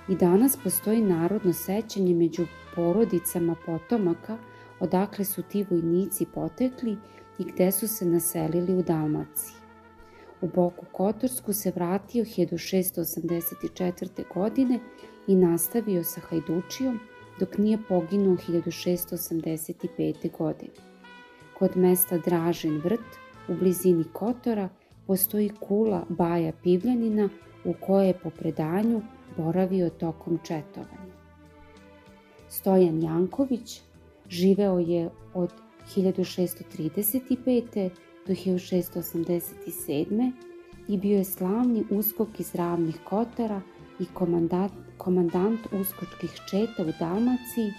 I 0.09 0.17
danas 0.17 0.59
postoji 0.65 1.01
narodno 1.01 1.53
sećanje 1.53 2.15
među 2.15 2.47
porodicama 2.75 3.57
potomaka 3.67 4.39
odakle 4.81 5.25
su 5.25 5.43
ti 5.43 5.67
vojnici 5.71 6.27
potekli 6.35 6.97
i 7.39 7.45
gde 7.45 7.73
su 7.73 7.89
se 7.89 8.05
naselili 8.05 8.75
u 8.75 8.83
Dalmaciji. 8.83 9.57
U 10.41 10.49
Boku 10.55 10.87
Kotorsku 10.93 11.53
se 11.53 11.73
vratio 11.75 12.25
1684. 12.25 14.25
godine 14.35 14.81
i 15.27 15.37
nastavio 15.37 16.05
sa 16.05 16.21
Hajdučijom 16.21 17.01
dok 17.41 17.59
nije 17.59 17.79
poginuo 17.89 18.37
1685. 18.37 20.37
godine. 20.39 20.73
Kod 21.59 21.77
mesta 21.77 22.19
Dražen 22.19 22.81
vrt 22.85 23.17
u 23.49 23.55
blizini 23.55 24.05
Kotora 24.13 24.69
postoji 25.07 25.51
kula 25.61 26.05
Baja 26.09 26.53
Pivljanina 26.63 27.29
u 27.65 27.75
kojoj 27.81 28.07
je 28.07 28.19
po 28.23 28.31
predanju 28.31 29.03
boravio 29.37 29.91
tokom 29.91 30.39
četovanja. 30.45 31.17
Stojan 32.49 33.03
Janković 33.03 33.83
živeo 34.31 34.79
je 34.79 35.11
od 35.35 35.51
1635. 35.95 37.91
do 38.27 38.35
1687. 38.35 40.33
i 40.89 40.99
bio 40.99 41.19
je 41.19 41.25
slavni 41.25 41.85
uskok 41.91 42.41
iz 42.41 42.55
ravnih 42.55 42.97
kotara 43.05 43.61
i 44.01 44.07
komandant, 44.15 44.73
komandant 44.99 45.61
uskočkih 45.73 46.31
četa 46.51 46.83
u 46.83 46.93
Dalmaciji, 47.01 47.73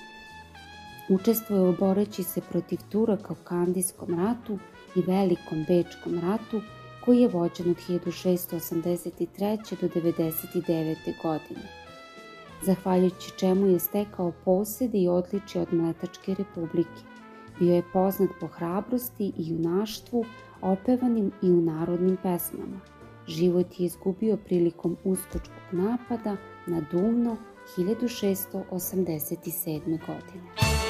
učestvuje 1.10 1.76
boreći 1.80 2.24
se 2.24 2.42
protiv 2.42 2.80
Turaka 2.90 3.34
u 3.34 3.44
Kandijskom 3.44 4.20
ratu 4.20 4.60
i 4.96 5.02
Velikom 5.02 5.66
Bečkom 5.68 6.20
ratu, 6.20 6.62
koji 7.06 7.22
je 7.22 7.28
vođen 7.28 7.70
od 7.70 7.78
1683. 7.78 9.82
do 9.82 9.88
99. 9.88 10.96
godine, 11.24 11.87
zahvaljujući 12.62 13.32
čemu 13.38 13.68
je 13.68 13.80
stekao 13.80 14.32
posede 14.46 14.98
i 14.98 15.08
odličje 15.08 15.62
od 15.62 15.74
Mletačke 15.74 16.36
republike. 16.36 17.02
Bio 17.60 17.76
je 17.76 17.84
poznat 17.94 18.30
po 18.40 18.48
hrabrosti 18.48 19.34
i 19.38 19.50
junaštvu, 19.50 20.26
opevanim 20.62 21.32
i 21.42 21.52
u 21.52 21.62
narodnim 21.62 22.18
pesmama. 22.24 22.80
Život 23.28 23.80
je 23.80 23.86
izgubio 23.86 24.38
prilikom 24.38 24.98
uskočkog 25.04 25.64
napada 25.72 26.38
na 26.68 26.82
Duvno 26.92 27.38
1687. 27.78 29.86
godine. 29.86 30.87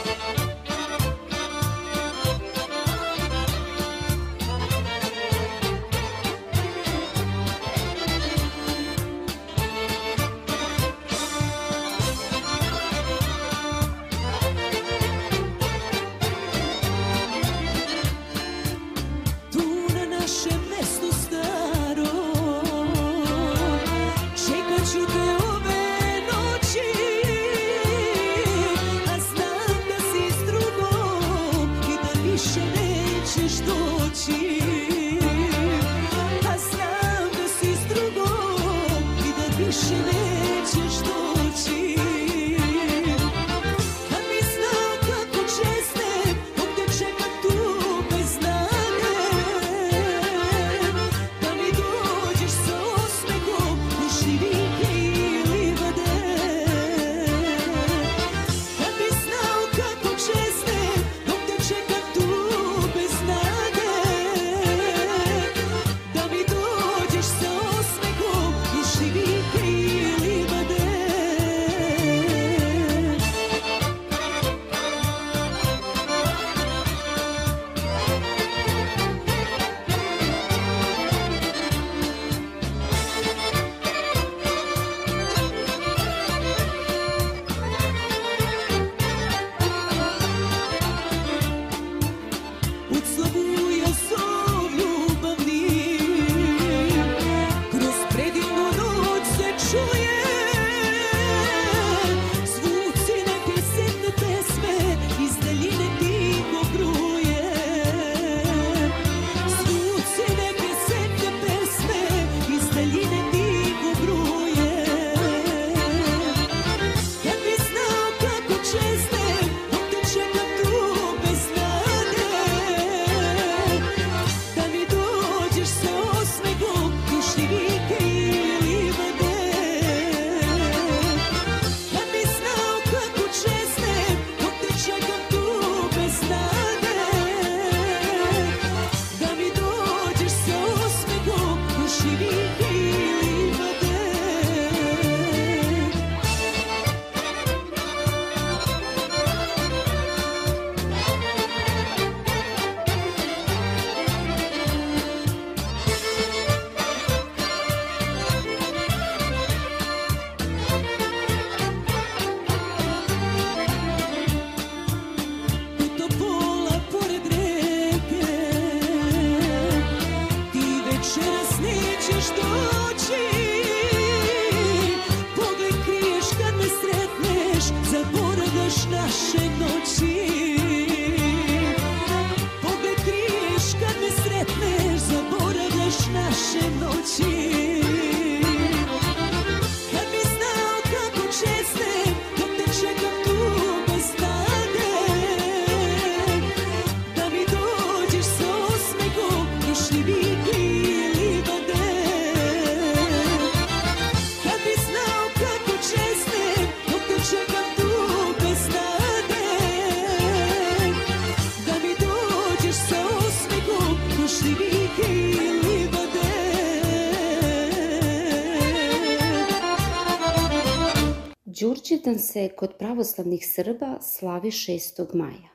Đurđevdan 222.08 222.24
se 222.24 222.50
kod 222.56 222.74
pravoslavnih 222.80 223.48
Srba 223.48 223.98
slavi 224.02 224.52
6. 224.52 225.16
maja. 225.16 225.50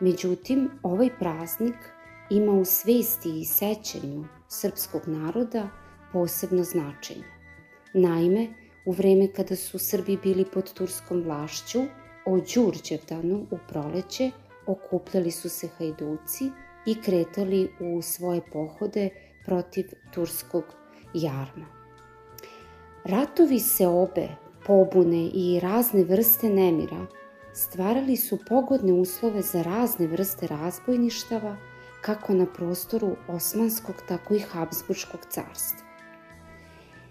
Međutim, 0.00 0.70
ovaj 0.82 1.08
praznik 1.18 1.76
ima 2.30 2.52
u 2.52 2.64
svesti 2.64 3.40
i 3.40 3.44
sećanju 3.44 4.24
srpskog 4.48 5.02
naroda 5.06 5.68
posebno 6.12 6.64
značenje. 6.64 7.24
Naime, 7.94 8.48
u 8.86 8.92
vreme 8.92 9.32
kada 9.32 9.56
su 9.56 9.78
Srbi 9.78 10.18
bili 10.22 10.44
pod 10.44 10.72
turskom 10.72 11.22
vlašću, 11.22 11.80
o 12.26 12.38
Đurđevdanu 12.54 13.46
u 13.50 13.58
proleće 13.68 14.30
okupljali 14.66 15.30
su 15.30 15.48
se 15.48 15.68
hajduci 15.78 16.50
i 16.86 17.00
kretali 17.02 17.70
u 17.80 18.02
svoje 18.02 18.40
pohode 18.52 19.08
protiv 19.44 19.86
turskog 20.14 20.64
jarma. 21.14 21.66
Ratovi 23.04 23.60
se 23.60 23.86
obe, 23.86 24.28
pobune 24.68 25.30
i 25.34 25.60
razne 25.60 26.04
vrste 26.04 26.50
nemira 26.50 27.06
stvarali 27.52 28.16
su 28.16 28.38
pogodne 28.48 28.92
uslove 28.92 29.42
za 29.42 29.62
razne 29.62 30.06
vrste 30.06 30.46
razbojništava 30.46 31.56
kako 32.00 32.34
na 32.34 32.46
prostoru 32.46 33.16
Osmanskog, 33.28 33.94
tako 34.08 34.34
i 34.34 34.38
Habsburškog 34.38 35.20
carstva. 35.30 35.88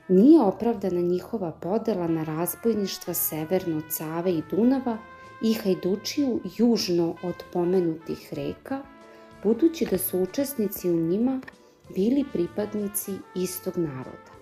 Nije 0.08 0.42
opravdana 0.42 1.02
njihova 1.02 1.52
podela 1.52 2.08
na 2.08 2.24
razbojništva 2.24 3.14
severno 3.14 3.78
od 3.78 3.84
Save 3.90 4.32
i 4.32 4.44
Dunava 4.52 4.98
i 5.44 5.54
Hajdučiju 5.54 6.40
južno 6.58 7.16
od 7.24 7.44
pomenutih 7.54 8.34
reka, 8.34 8.80
budući 9.44 9.86
da 9.92 9.98
su 9.98 10.20
učesnici 10.20 10.90
u 10.90 10.96
njima 10.96 11.42
bili 11.96 12.26
pripadnici 12.34 13.12
istog 13.36 13.78
naroda. 13.78 14.37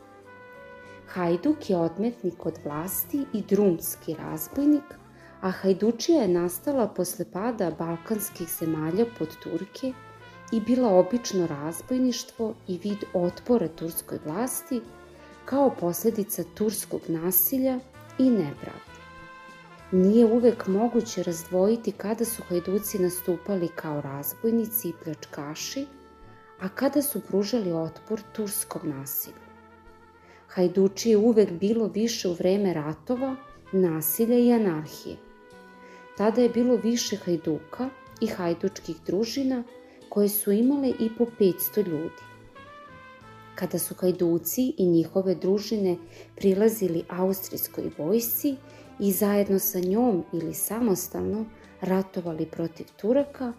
Hajduk 1.08 1.70
je 1.70 1.78
odmetnik 1.78 2.46
od 2.46 2.60
vlasti 2.64 3.26
i 3.34 3.42
drumski 3.42 4.14
razbojnik, 4.14 4.96
a 5.42 5.52
Hajdučija 5.52 6.22
je 6.22 6.28
nastala 6.28 6.88
posle 6.88 7.26
pada 7.34 7.72
balkanskih 7.80 8.48
zemalja 8.60 9.06
pod 9.18 9.36
Turke 9.44 9.94
i 10.52 10.62
bila 10.62 10.90
obično 10.90 11.48
razbojništvo 11.48 12.54
i 12.68 12.80
vid 12.84 13.04
otpora 13.14 13.68
turskoj 13.68 14.20
vlasti 14.26 14.82
kao 15.46 15.76
posledica 15.80 16.44
turskog 16.56 17.02
nasilja 17.08 17.80
i 18.18 18.30
nepravde. 18.30 18.96
Nije 19.92 20.26
uvek 20.26 20.68
moguće 20.68 21.24
razdvojiti 21.24 21.92
kada 21.92 22.26
su 22.26 22.44
hajduci 22.50 23.00
nastupali 23.00 23.68
kao 23.68 24.02
razbojnici 24.02 24.90
i 24.90 24.94
pljačkaši, 25.04 25.86
a 26.60 26.70
kada 26.70 27.02
su 27.02 27.22
pružali 27.22 27.74
otpor 27.74 28.22
turskom 28.34 28.82
nasilju. 28.90 29.45
Hajduči 30.48 31.10
je 31.10 31.18
uvek 31.18 31.52
bilo 31.52 31.88
više 31.88 32.30
u 32.30 32.34
vreme 32.34 32.74
ratova, 32.74 33.36
nasilja 33.72 34.38
i 34.38 34.52
anarhije. 34.54 35.18
Tada 36.18 36.42
je 36.42 36.50
bilo 36.50 36.76
više 36.76 37.16
hajduka 37.16 37.90
i 38.22 38.28
hajdučkih 38.28 38.96
družina 39.06 39.64
koje 40.10 40.30
su 40.30 40.52
imale 40.52 40.90
i 40.90 41.10
po 41.18 41.26
500 41.40 41.88
ljudi. 41.88 42.24
Kada 43.56 43.80
su 43.80 43.96
hajduci 43.96 44.74
i 44.78 44.86
njihove 44.86 45.36
družine 45.36 45.98
prilazili 46.36 47.04
austrijskoj 47.10 47.92
vojsci 47.98 48.56
i 49.00 49.12
zajedno 49.12 49.60
sa 49.60 49.80
njom 49.80 50.24
ili 50.34 50.54
samostalno 50.54 51.46
ratovali 51.82 52.46
protiv 52.46 52.86
Turaka, 53.02 53.54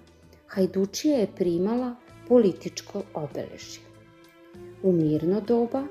Hajdučija 0.46 1.18
je 1.18 1.28
primala 1.36 1.96
političko 2.28 3.02
obeležje. 3.14 3.82
U 4.82 4.92
mirno 4.92 5.40
doba, 5.40 5.84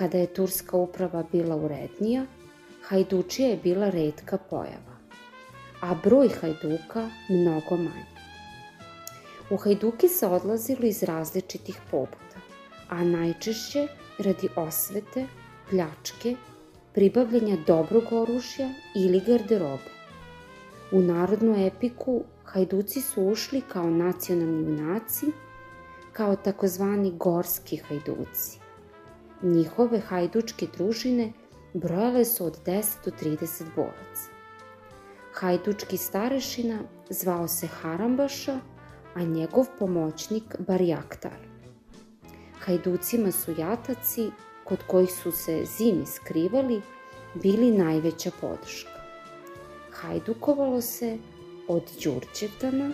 kada 0.00 0.18
je 0.18 0.26
turska 0.26 0.76
uprava 0.76 1.24
bila 1.32 1.56
urednija, 1.56 2.26
Hajdučija 2.82 3.48
je 3.48 3.56
bila 3.56 3.90
redka 3.90 4.38
pojava, 4.50 4.94
a 5.80 5.94
broj 6.04 6.28
Hajduka 6.40 7.02
mnogo 7.28 7.76
manji. 7.76 8.06
U 9.50 9.56
Hajduki 9.56 10.08
se 10.08 10.26
odlazilo 10.26 10.86
iz 10.88 11.02
različitih 11.02 11.80
pobuda, 11.90 12.40
a 12.88 13.04
najčešće 13.04 13.86
radi 14.18 14.48
osvete, 14.56 15.26
pljačke, 15.70 16.34
pribavljanja 16.94 17.56
dobrog 17.66 18.12
oružja 18.22 18.70
ili 18.96 19.20
garderobe. 19.26 19.92
U 20.92 21.02
narodnu 21.02 21.66
epiku 21.66 22.22
Hajduci 22.44 23.00
su 23.00 23.22
ušli 23.22 23.60
kao 23.60 23.90
nacionalni 23.90 24.64
junaci, 24.64 25.26
kao 26.12 26.36
takozvani 26.36 27.12
gorski 27.18 27.76
hajduci. 27.76 28.59
Njihove 29.42 30.00
hajdučke 30.00 30.66
družine 30.76 31.32
brojale 31.74 32.24
su 32.24 32.44
od 32.44 32.58
10 32.66 33.04
do 33.04 33.10
30 33.10 33.64
boraca. 33.76 34.30
Hajdučki 35.32 35.96
starešina 35.96 36.78
zvao 37.10 37.48
se 37.48 37.66
Harambaša, 37.66 38.58
a 39.14 39.22
njegov 39.22 39.66
pomoćnik 39.78 40.56
Barjaktar. 40.58 41.38
Hajducima 42.60 43.32
su 43.32 43.54
jataci, 43.58 44.30
kod 44.64 44.78
kojih 44.86 45.10
su 45.12 45.32
se 45.32 45.64
zimi 45.64 46.06
skrivali, 46.06 46.82
bili 47.34 47.70
najveća 47.70 48.30
podrška. 48.40 49.00
Hajdukovalo 49.90 50.80
se 50.80 51.18
od 51.68 51.90
Đurđevdana 52.02 52.90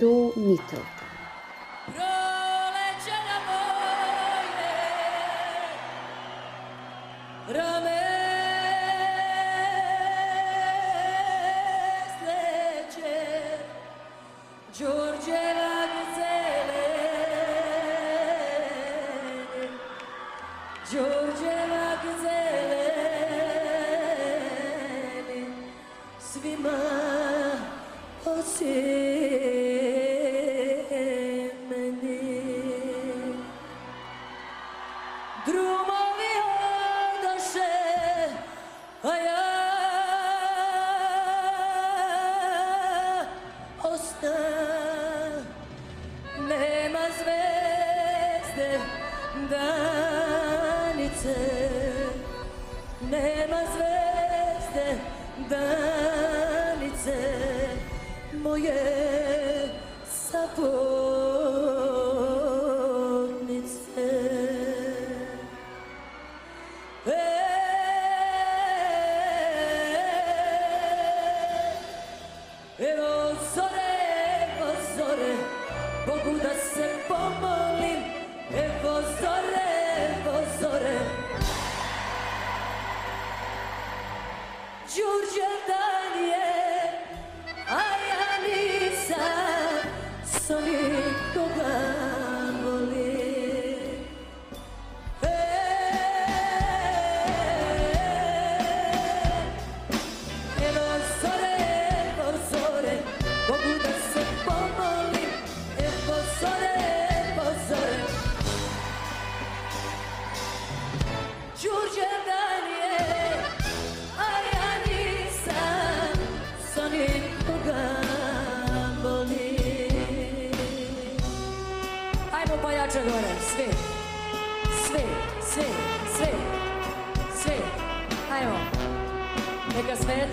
do 0.00 0.32
Mitrovdana. 0.36 2.17
Rame 7.48 7.97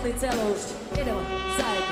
It's 0.07 0.23
closed. 0.23 0.75
Get 0.93 1.07
on, 1.07 1.25
side. 1.57 1.84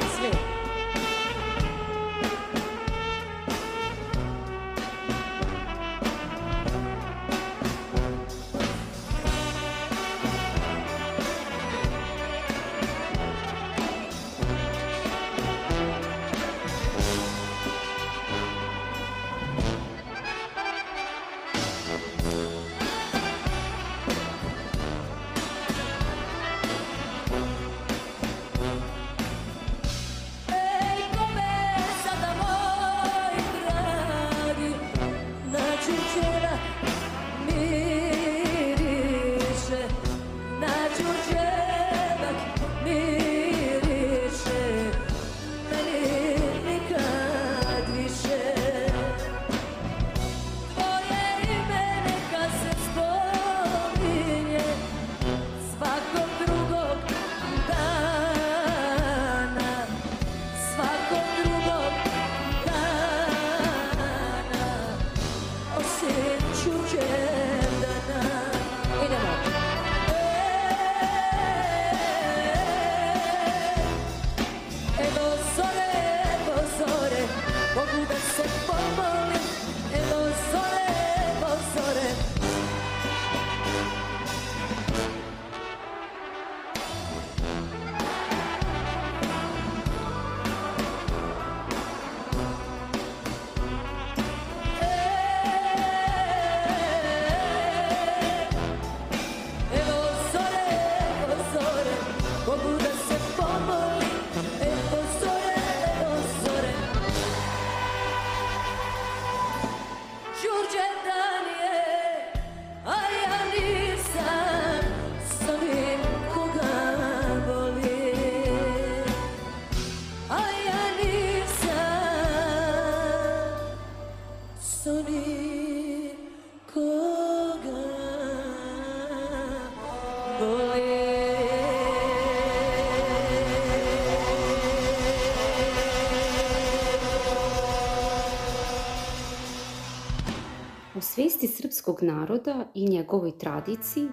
Naroda 142.04 142.68
i 142.74 142.90
njegovoj 142.90 143.38
tradiciji, 143.38 144.08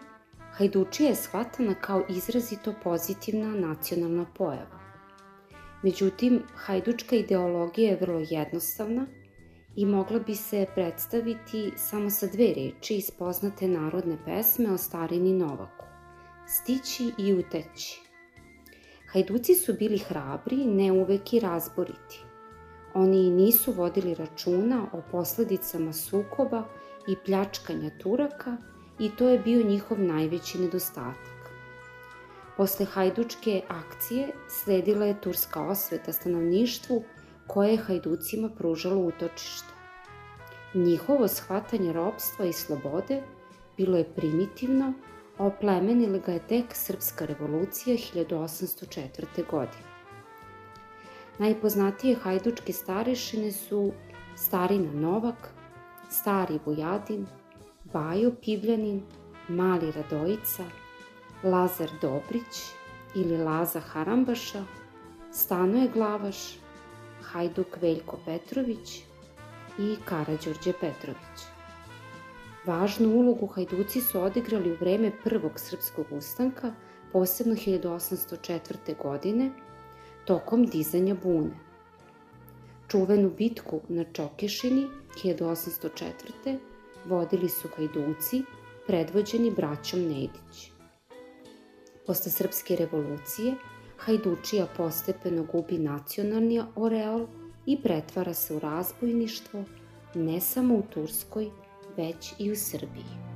hajdučija 0.52 1.08
je 1.08 1.14
shvatana 1.14 1.74
kao 1.74 2.02
izrazito 2.08 2.74
pozitivna 2.84 3.48
nacionalna 3.48 4.26
pojava. 4.38 4.80
Međutim, 5.82 6.42
hajdučka 6.54 7.16
ideologija 7.16 7.90
je 7.90 7.98
vrlo 8.00 8.20
jednostavna 8.30 9.06
i 9.76 9.86
mogla 9.86 10.18
bi 10.18 10.34
se 10.34 10.66
predstaviti 10.74 11.72
samo 11.76 12.10
sa 12.10 12.26
dve 12.26 12.54
reči 12.54 12.94
iz 12.94 13.10
poznate 13.10 13.68
narodne 13.68 14.16
pesme 14.24 14.72
o 14.72 14.78
starini 14.78 15.32
Novaku– 15.32 15.84
stići 16.50 17.12
i 17.18 17.34
uteći. 17.34 18.02
Hajduci 19.12 19.54
su 19.54 19.74
bili 19.78 19.98
hrabri, 19.98 20.56
ne 20.56 20.92
uvek 20.92 21.32
i 21.32 21.40
razboriti. 21.40 22.24
Oni 22.94 23.30
nisu 23.30 23.72
vodili 23.72 24.14
računa 24.14 24.86
o 24.92 25.02
posledicama 25.10 25.92
sukoba 25.92 26.64
i 27.08 27.16
pljačkanja 27.24 27.90
Turaka 28.02 28.56
i 28.98 29.10
to 29.10 29.28
je 29.28 29.38
bio 29.38 29.62
njihov 29.62 30.00
najveći 30.00 30.58
nedostatak. 30.58 31.50
Posle 32.56 32.86
hajdučke 32.86 33.62
akcije 33.68 34.32
sledila 34.48 35.06
je 35.06 35.20
turska 35.20 35.62
osveta 35.62 36.12
stanovništvu 36.12 37.04
koje 37.46 37.70
je 37.70 37.78
hajducima 37.78 38.48
pružalo 38.48 39.00
utočište. 39.00 39.68
Njihovo 40.74 41.28
shvatanje 41.28 41.92
ropstva 41.92 42.44
i 42.46 42.52
slobode 42.52 43.22
bilo 43.76 43.96
je 43.96 44.14
primitivno, 44.16 44.92
a 45.38 45.46
oplemenila 45.46 46.18
ga 46.18 46.32
je 46.32 46.46
tek 46.48 46.64
Srpska 46.74 47.26
revolucija 47.26 47.96
1804. 47.96 49.50
godine. 49.50 49.90
Najpoznatije 51.38 52.16
hajdučke 52.16 52.72
starešine 52.72 53.52
su 53.52 53.92
Starina 54.36 54.92
Novak, 54.92 55.59
Stari 56.10 56.58
Vujadin, 56.64 57.26
Bajo 57.92 58.30
Pivljanin, 58.42 59.02
Mali 59.48 59.92
Radojica, 59.92 60.64
Lazar 61.42 61.90
Dobrić 62.02 62.72
ili 63.14 63.38
Laza 63.38 63.80
Harambaša, 63.80 64.64
Stanoje 65.32 65.88
Glavaš, 65.88 66.58
Hajduk 67.22 67.76
Veljko 67.82 68.18
Petrović 68.26 69.02
i 69.78 69.96
Karađorđe 70.04 70.72
Petrović. 70.72 71.46
Važnu 72.66 73.08
ulogu 73.08 73.46
Hajduci 73.46 74.00
su 74.00 74.20
odigrali 74.20 74.72
u 74.72 74.76
vreme 74.80 75.12
Prvog 75.24 75.52
srpskog 75.60 76.06
ustanka, 76.10 76.72
posebno 77.12 77.54
1804. 77.54 78.96
godine, 79.02 79.50
tokom 80.24 80.66
dizanja 80.66 81.14
bune. 81.22 81.69
Čuvenu 82.90 83.30
bitku 83.30 83.80
na 83.88 84.04
Čokešini 84.12 84.86
1804. 85.24 86.58
vodili 87.06 87.48
su 87.48 87.68
Hajduci, 87.76 88.42
predvođeni 88.86 89.50
braćom 89.50 90.00
Nedić. 90.00 90.72
Posle 92.06 92.32
Srpske 92.32 92.76
revolucije, 92.76 93.54
Hajdučija 93.96 94.66
postepeno 94.76 95.46
gubi 95.52 95.78
nacionalni 95.78 96.62
oreol 96.76 97.26
i 97.66 97.82
pretvara 97.82 98.34
se 98.34 98.54
u 98.54 98.58
razbojništvo 98.58 99.64
ne 100.14 100.40
samo 100.40 100.74
u 100.74 100.82
Turskoj, 100.94 101.50
već 101.96 102.32
i 102.38 102.52
u 102.52 102.56
Srbiji. 102.56 103.29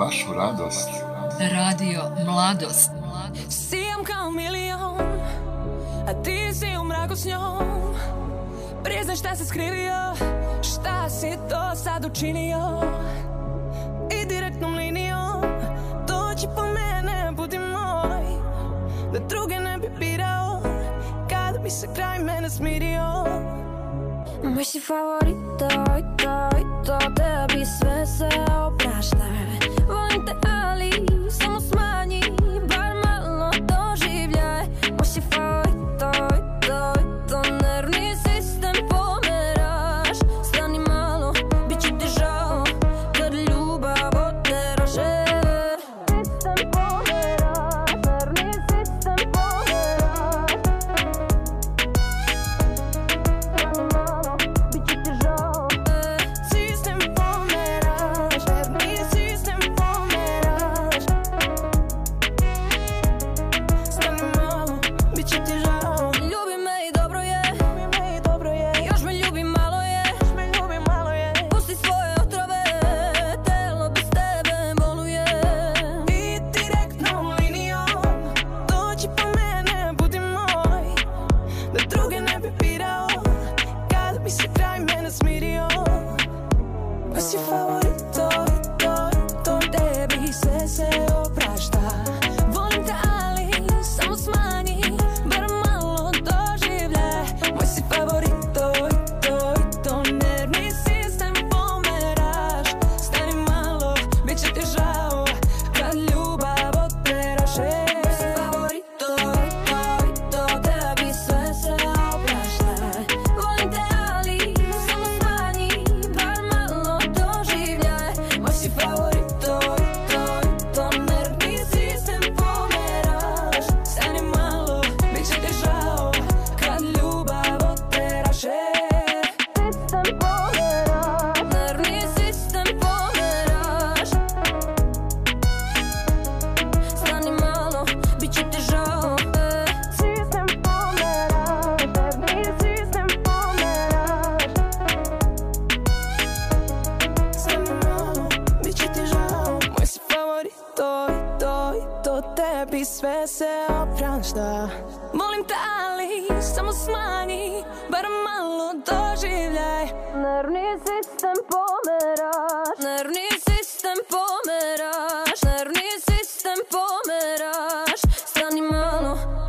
Vašu 0.00 0.32
radost. 0.34 0.88
Radio 1.52 2.02
Mladost. 2.26 2.90
Sijam 3.48 4.04
kao 4.04 4.30
milion 4.30 5.00
A 6.08 6.22
ti 6.22 6.54
si 6.54 6.66
u 6.80 6.84
mraku 6.84 7.16
s 7.16 7.24
njom. 7.24 7.94
Priznaj 8.84 9.16
šta 9.16 9.36
si 9.36 9.46
skrivio 9.46 10.14
Šta 10.62 11.10
si 11.10 11.38
to 11.48 11.76
sad 11.76 12.04
učinio. 12.04 12.80
I 14.22 14.26
direktnom 14.26 14.74
linijom 14.74 15.42
Dođi 16.08 16.46
po 16.56 16.62
mene, 16.62 17.32
budi 17.32 17.58
moj. 17.58 18.24
Da 19.12 19.18
druge 19.18 19.58
ne 19.58 19.78
bi 19.78 19.88
birao 19.98 20.62
Kada 21.30 21.58
bi 21.58 21.70
se 21.70 21.88
kraj 21.94 22.18
mene 22.18 22.50
smirio. 22.50 23.24
Moj 24.44 24.64
si 24.64 24.80
favorit, 24.80 25.36
to 25.58 25.66
i 25.98 26.02
to 26.16 26.48
i 26.58 26.86
to 26.86 26.98
Tebi 26.98 27.64
sve 27.66 28.06
se 28.06 28.28
oprašta 28.66 29.59
Volim 30.30 30.40
te, 30.40 30.48
ali 30.48 31.09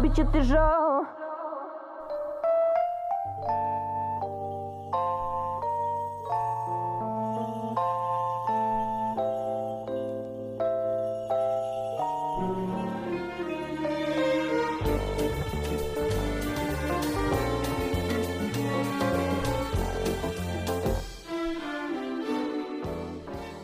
malo, 0.02 0.10
bit 0.10 0.16
će 0.16 0.24
ti 0.34 0.42
žao. 0.42 1.06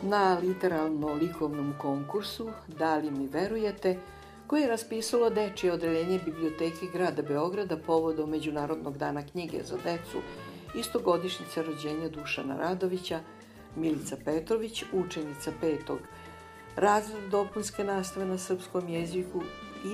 Na 0.10 0.40
literalno-likovnom 0.42 1.74
konkursu 1.78 2.50
Da 2.68 2.96
li 2.96 3.12
mi 3.12 3.28
verujete, 3.28 3.98
koje 4.48 4.62
je 4.62 4.68
raspisalo 4.68 5.30
Dečije 5.30 5.74
odeljenje 5.74 6.20
Biblioteke 6.26 6.86
grada 6.94 7.22
Beograda 7.22 7.78
povodom 7.78 8.30
Međunarodnog 8.30 8.98
dana 8.98 9.22
knjige 9.32 9.64
za 9.64 9.78
decu, 9.84 10.22
istogodišnjica 10.76 11.62
rođenja 11.62 12.10
Dušana 12.10 12.58
Radovića, 12.58 13.20
Milica 13.76 14.18
Petrović, 14.26 14.84
učenica 14.94 15.52
petog 15.62 16.00
razreda 16.76 17.28
dopunske 17.28 17.84
nastave 17.84 18.26
na 18.26 18.38
srpskom 18.38 18.90
jeziku 18.90 19.42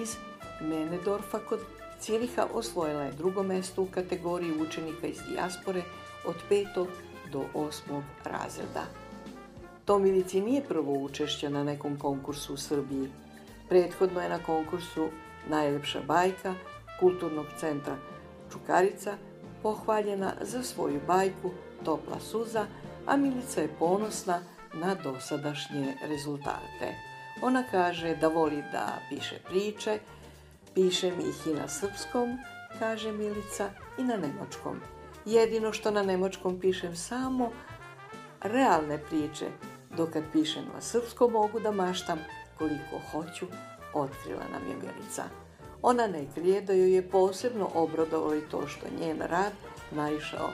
iz 0.01 0.16
Menedorfa 0.62 1.39
kod 1.39 1.60
Ciriha 1.99 2.47
osvojila 2.54 3.01
je 3.01 3.12
drugo 3.12 3.43
mesto 3.43 3.82
u 3.82 3.88
kategoriji 3.88 4.62
učenika 4.62 5.08
iz 5.08 5.18
dijaspore 5.30 5.84
od 6.26 6.36
petog 6.49 6.88
do 7.32 7.45
osmog 7.54 8.04
razreda. 8.24 8.86
To 9.86 9.99
Milici 9.99 10.41
nije 10.41 10.64
prvo 10.64 10.93
učešće 10.93 11.49
na 11.49 11.64
nekom 11.64 11.99
konkursu 11.99 12.54
u 12.54 12.58
Srbiji. 12.58 13.10
Prethodno 13.74 14.21
je 14.21 14.30
na 14.30 14.39
konkursu 14.43 15.09
Najlepša 15.49 16.01
bajka 16.07 16.53
Kulturnog 16.99 17.45
centra 17.57 17.95
Čukarica 18.51 19.17
pohvaljena 19.63 20.34
za 20.41 20.63
svoju 20.63 21.01
bajku 21.07 21.51
Topla 21.86 22.19
suza, 22.19 22.65
a 23.05 23.17
Milica 23.17 23.61
je 23.61 23.76
ponosna 23.80 24.39
na 24.74 24.95
dosadašnje 24.95 25.93
rezultate. 26.07 26.95
Ona 27.41 27.63
kaže 27.71 28.15
da 28.15 28.28
voli 28.28 28.63
da 28.71 28.99
piše 29.09 29.39
priče, 29.49 29.99
piše 30.76 31.11
mi 31.17 31.24
ih 31.24 31.47
i 31.47 31.53
na 31.53 31.67
srpskom, 31.67 32.38
kaže 32.80 33.11
Milica, 33.11 33.69
i 33.97 34.03
na 34.03 34.17
nemačkom. 34.17 34.80
Jedino 35.26 35.74
što 35.74 35.91
na 35.91 36.03
nemačkom 36.03 36.59
pišem 36.59 36.95
samo 36.95 37.51
realne 38.41 38.97
priče, 39.09 39.45
dok 39.97 40.09
kad 40.09 40.24
pišem 40.32 40.63
na 40.76 40.82
srpskom 40.82 41.32
mogu 41.32 41.59
da 41.59 41.71
maštam 41.71 42.19
koliko 42.58 42.99
hoću, 43.12 43.45
otkrila 43.93 44.43
nam 44.51 44.68
je 44.70 44.76
Milica. 44.76 45.24
Ona 45.82 46.08
ne 46.08 46.26
krije 46.36 46.62
da 46.62 46.74
joj 46.74 46.95
je 46.95 47.10
posebno 47.10 47.70
obradovalo 47.74 48.36
i 48.36 48.49
to 48.51 48.68
što 48.68 48.86
njen 48.99 49.20
rad 49.20 49.51
naišao, 49.91 50.49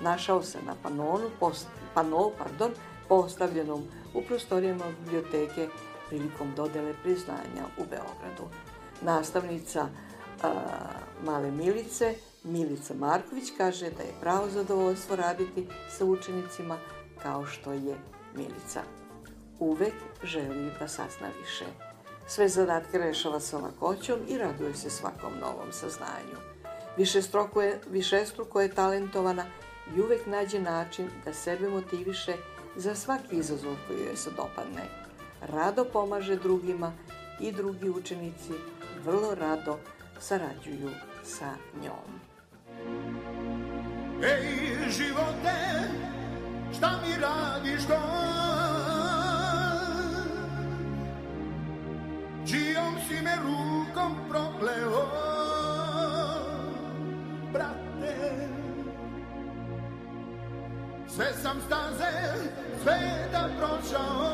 našao 0.00 0.42
se 0.42 0.58
na 0.66 0.74
panonu, 0.82 1.30
post, 1.40 1.66
pano, 1.94 2.30
pardon, 2.38 2.70
postavljenom 3.08 3.82
u 4.14 4.22
prostorijama 4.22 4.84
biblioteke 5.00 5.68
prilikom 6.08 6.54
dodele 6.56 6.94
priznanja 7.02 7.64
u 7.78 7.82
Beogradu. 7.90 8.48
Nastavnica 9.02 9.88
a, 10.42 10.50
male 11.24 11.50
Milice, 11.50 12.14
Milica 12.44 12.94
Marković, 12.94 13.44
kaže 13.56 13.90
da 13.90 14.02
je 14.02 14.20
pravo 14.20 14.48
zadovoljstvo 14.50 15.16
raditi 15.16 15.68
sa 15.90 16.04
učenicima 16.04 16.78
kao 17.22 17.46
što 17.46 17.72
je 17.72 17.96
Milica. 18.36 19.03
Uvek 19.58 19.94
želi 20.24 20.70
da 20.80 20.88
sazna 20.88 21.28
više. 21.40 21.64
Sve 22.26 22.48
zadatke 22.48 22.98
rešava 22.98 23.40
sa 23.40 23.58
lakoćom 23.58 24.18
i 24.28 24.38
raduje 24.38 24.74
se 24.74 24.90
svakom 24.90 25.32
novom 25.40 25.72
saznanju. 25.72 26.38
Višestruko 26.96 27.62
je, 27.62 27.80
višestruko 27.90 28.60
je 28.60 28.74
talentovana 28.74 29.44
i 29.96 30.00
uvek 30.00 30.26
nađe 30.26 30.60
način 30.60 31.10
da 31.24 31.34
sebe 31.34 31.68
motiviše 31.68 32.32
za 32.76 32.94
svaki 32.94 33.36
izazov 33.36 33.74
koji 33.86 34.04
joj 34.04 34.16
se 34.16 34.30
dopadne. 34.30 34.82
Rado 35.40 35.84
pomaže 35.84 36.36
drugima 36.36 36.92
i 37.40 37.52
drugi 37.52 37.90
učenici 37.90 38.52
vrlo 39.04 39.34
rado 39.34 39.78
sarađuju 40.20 40.90
sa 41.24 41.54
njom. 41.82 42.20
Ej, 44.22 44.90
živote, 44.90 45.54
šta 46.76 46.90
mi 47.06 47.20
radiš 47.20 47.86
to? 47.86 48.73
Čijom 52.54 52.94
si 53.08 53.18
me 53.22 53.34
rukom 53.42 54.14
propleo, 54.30 55.06
brate? 57.52 58.48
Sve 61.08 61.26
sam 61.42 61.60
staze, 61.66 62.12
sve 62.82 63.28
da 63.32 63.48
prošao, 63.58 64.30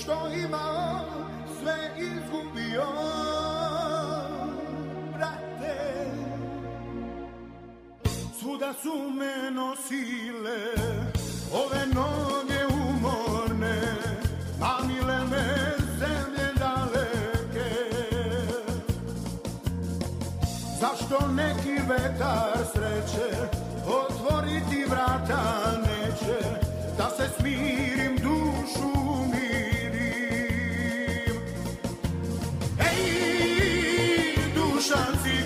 što 0.00 0.28
imao, 0.46 1.00
sve 1.60 1.90
izgubio, 1.96 2.86
brate. 5.16 6.06
Svuda 8.40 8.72
su 8.82 9.10
me 9.10 9.50
nosile 9.50 10.58
ove 11.52 11.86
noge 11.94 12.27
vetar 21.88 22.58
sreće 22.72 23.28
otvoriti 23.86 24.84
vrata 24.90 25.72
neće, 25.80 26.38
da 26.98 27.10
se 27.16 27.28
smirim 27.40 28.16
dušu 28.16 28.88
umirim. 29.12 30.58
Ej, 32.80 34.36
duša 34.54 34.98
ciganska, 35.22 35.37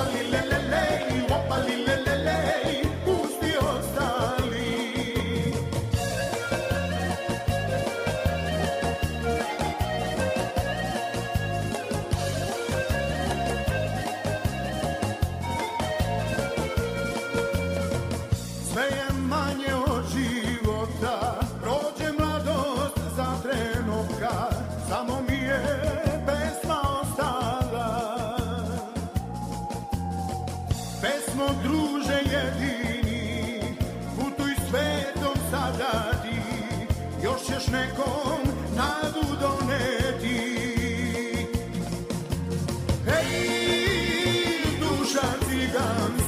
woppa 0.00 0.12
lille 0.12 0.40
lille, 1.28 1.96
woppa. 2.64 2.89
Ćeš 37.60 37.66
nekom 37.66 38.40
nadu 38.76 39.36
doneti. 39.40 40.40
Hej, 43.06 43.30
duša 44.80 45.26
ciganska 45.48 46.19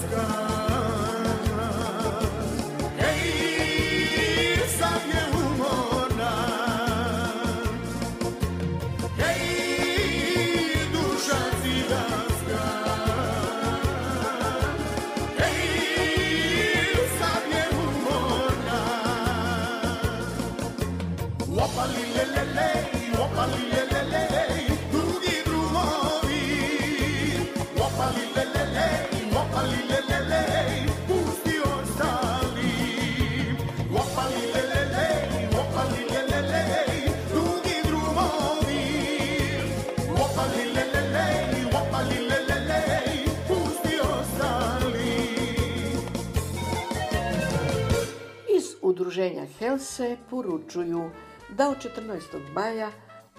Helse 49.73 50.16
poručuju 50.31 51.11
da 51.49 51.68
od 51.70 51.77
14. 51.77 52.53
maja 52.55 52.91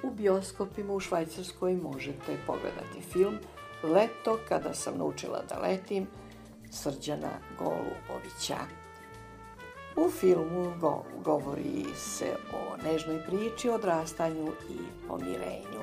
u 0.04 0.12
bioskopima 0.12 0.94
u 0.94 1.00
Švajcarskoj 1.00 1.76
možete 1.76 2.38
pogledati 2.48 3.02
film 3.12 3.38
Leto 3.84 4.40
kada 4.50 4.74
sam 4.74 4.98
naučila 4.98 5.44
da 5.50 5.60
letim 5.60 6.08
Srđana 6.72 7.30
Golubovića. 7.60 8.58
U 9.96 10.10
filmu 10.10 10.74
go- 10.80 11.04
govori 11.24 11.86
se 11.96 12.36
o 12.54 12.84
nežnoj 12.84 13.26
priči, 13.26 13.70
odrastanju 13.70 14.52
i 14.70 15.08
pomirenju. 15.08 15.82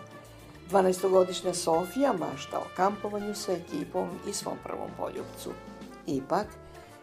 12-godišnja 0.71 1.55
Sofija 1.55 2.13
mašta 2.13 2.59
o 2.59 2.75
kampovanju 2.77 3.35
sa 3.35 3.53
ekipom 3.53 4.09
i 4.29 4.33
svom 4.33 4.57
prvom 4.65 4.91
poljubcu. 4.99 5.51
Ipak, 6.07 6.47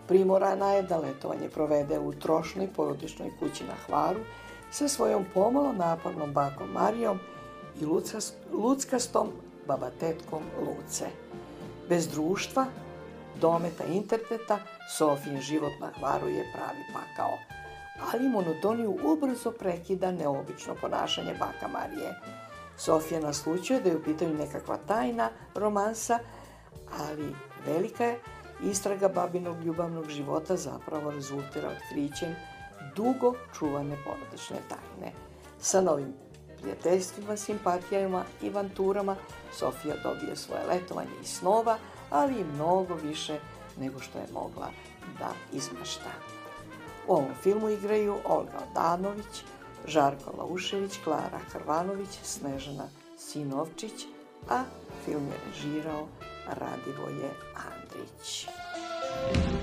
primorana 0.08 0.74
je 0.74 0.84
da 0.84 0.97
letovanje 0.97 1.49
provede 1.49 1.99
u 1.99 2.14
trošnoj 2.14 2.68
porodičnoj 2.76 3.32
kući 3.39 3.64
na 3.64 3.74
Hvaru 3.86 4.20
sa 4.72 4.88
svojom 4.88 5.26
pomalo 5.34 5.74
napornom 5.74 6.34
bakom 6.34 6.70
Marijom 6.70 7.20
i 7.82 7.86
lucas- 7.86 8.34
luckastom 8.51 9.28
babatetkom 9.68 10.43
Luce. 10.60 11.05
Bez 11.89 12.08
društva, 12.08 12.66
dometa 13.41 13.84
interneta, 13.84 14.60
Sofijin 14.97 15.41
život 15.41 15.72
na 15.80 15.91
Hvaru 15.99 16.28
je 16.28 16.51
pravi 16.53 16.84
pakao. 16.93 17.38
Ali 18.14 18.30
monotoniju 18.30 18.97
ubrzo 19.03 19.51
prekida 19.51 20.12
neobično 20.12 20.76
ponašanje 20.82 21.34
baka 21.39 21.68
Marije. 21.68 22.14
Sofija 22.78 23.20
naslučuje 23.20 23.82
da 23.82 23.89
je 23.89 23.97
u 23.97 24.03
pitanju 24.03 24.34
nekakva 24.34 24.78
tajna 24.88 25.30
romansa, 25.55 26.20
ali 26.99 27.36
velika 27.66 28.03
je 28.03 28.20
istraga 28.64 29.08
babinog 29.08 29.64
ljubavnog 29.64 30.10
života 30.10 30.55
zapravo 30.55 31.12
rezultira 31.12 31.70
otkrićem 31.70 32.36
dugo 32.95 33.34
čuvane 33.60 33.97
porodične 34.05 34.58
tajne. 34.70 35.12
Sa 35.60 35.82
novim 35.82 36.14
prijateljstvima, 36.62 37.38
simpatijama 37.38 38.24
i 38.41 38.49
avanturama 38.49 39.16
Sofija 39.53 39.95
dobije 40.03 40.36
svoje 40.36 40.66
letovanje 40.66 41.12
i 41.24 41.26
snova, 41.26 41.78
ali 42.10 42.41
i 42.41 42.43
mnogo 42.43 42.95
više 42.95 43.39
nego 43.80 43.99
što 43.99 44.18
je 44.20 44.28
mogla 44.34 44.68
da 45.20 45.32
izmašta. 45.53 46.12
U 47.08 47.14
ovom 47.14 47.34
filmu 47.43 47.70
igraju 47.70 48.16
Olga 48.26 48.60
Odanović, 48.72 49.43
Žarko 49.88 50.32
Laušević, 50.38 50.99
Klara 51.03 51.39
Hrvanović, 51.51 52.20
Snežana 52.24 52.89
Sinovčić, 53.18 54.05
a 54.49 54.64
film 55.05 55.28
je 55.28 55.38
režirao 55.47 56.08
Radivoje 56.47 57.30
Andrić. 57.55 57.76
U 57.98 59.57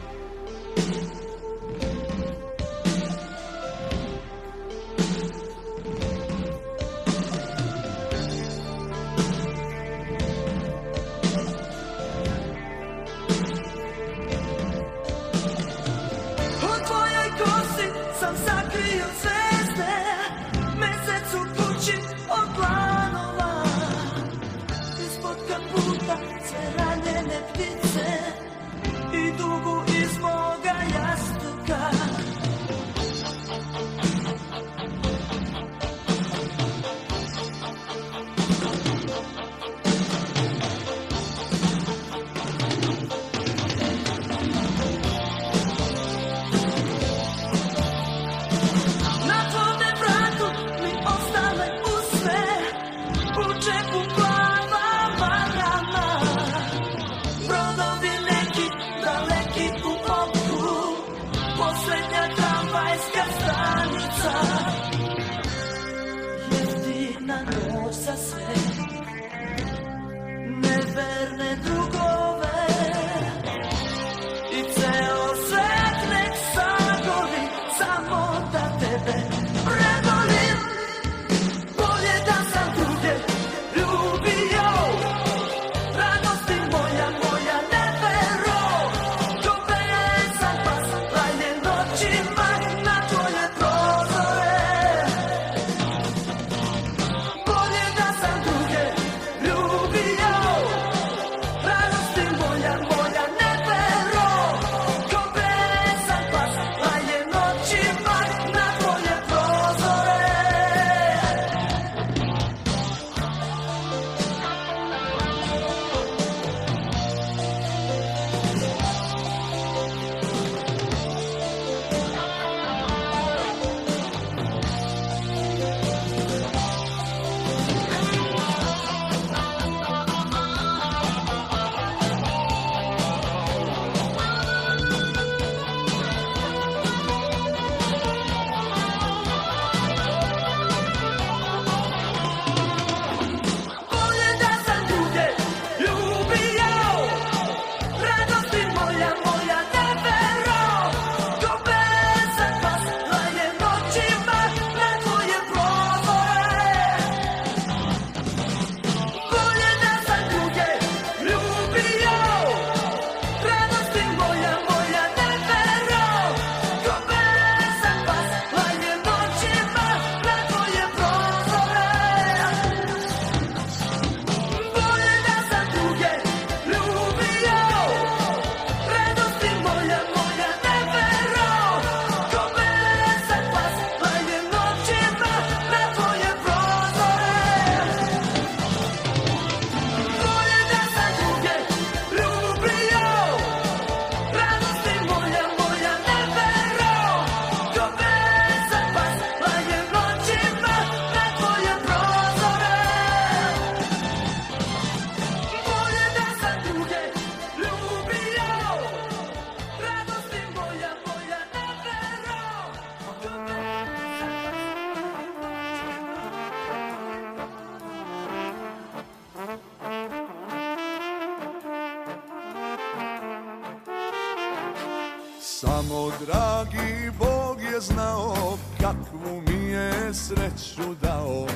dragi 226.20 227.10
Bog 227.18 227.62
je 227.62 227.80
znao 227.80 228.58
kakvu 228.80 229.42
mi 229.48 229.70
je 229.70 230.14
sreću 230.14 230.94
dao 231.02 231.46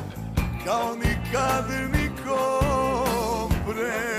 Kao 0.65 0.95
nikad 0.95 1.65
nikom 1.93 3.51
pre. 3.67 4.19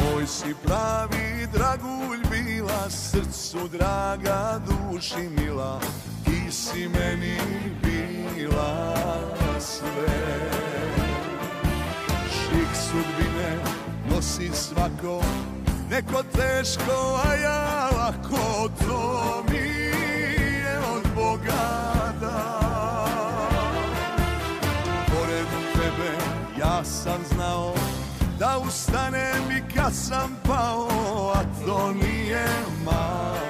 Moj 0.00 0.26
si 0.26 0.54
pravi 0.66 1.46
dragulj 1.52 2.20
bila 2.30 2.90
Srcu 2.90 3.68
draga, 3.68 4.60
duši 4.66 5.28
mila 5.38 5.80
Ti 6.24 6.52
si 6.52 6.88
meni 6.88 7.38
bila 7.82 8.94
sve. 9.60 10.50
Šik 12.30 12.68
sudbine 12.74 13.58
nosi 14.10 14.50
svako 14.54 15.22
Neko 15.90 16.22
teško, 16.22 17.20
a 17.24 17.34
ja 17.34 17.90
lako 17.98 18.68
To 18.86 19.44
mi 19.50 19.68
je 19.68 20.78
od 20.96 21.02
Boga 21.14 22.12
dan 22.20 23.74
Pored 25.06 25.46
tebe 25.72 26.12
ja 26.60 26.84
sam 26.84 27.20
znao 27.34 27.74
Da 28.38 28.58
ustanem 28.66 29.50
i 29.50 29.74
kad 29.74 29.94
sam 29.94 30.36
pao 30.46 30.88
A 31.34 31.42
to 31.66 31.92
nije 31.92 32.46
mala 32.84 33.43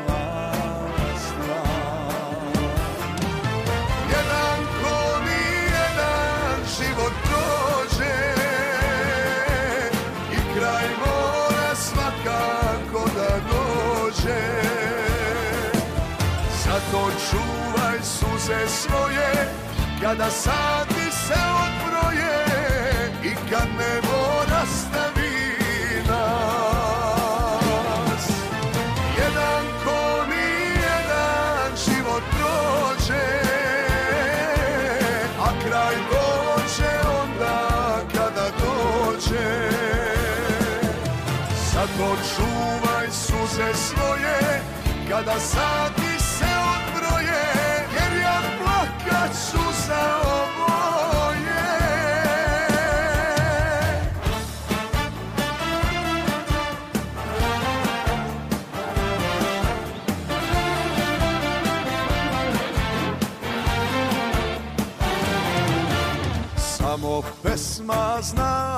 suze 18.44 18.68
svoje 18.68 19.48
Kada 20.00 20.30
sati 20.30 21.10
se 21.10 21.40
odbroje 21.64 22.44
I 23.22 23.34
kad 23.50 23.68
nebo 23.78 24.44
nastavi 24.50 25.56
nas. 26.08 27.24
Jedan 29.18 29.64
ko 29.84 30.24
nijedan 30.28 31.72
život 31.86 32.22
prođe 32.30 33.28
A 35.40 35.48
kraj 35.68 35.96
dođe 36.10 36.92
onda 37.22 37.58
kada 38.14 38.48
dođe. 38.60 39.70
Zato 41.72 42.16
čuvaj 42.36 43.06
suze 43.10 43.74
svoje 43.74 44.60
Kada 45.08 45.40
sati 45.40 45.93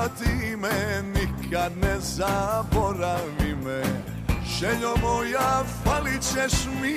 ti 0.09 0.57
me, 0.57 1.03
nikad 1.15 1.73
ne 1.83 2.01
zaboravi 2.01 3.55
me. 3.65 3.83
Željo 4.59 4.97
moja, 5.03 5.65
falit 5.85 6.23
ćeš 6.23 6.53
mi 6.83 6.97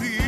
ti. 0.00 0.20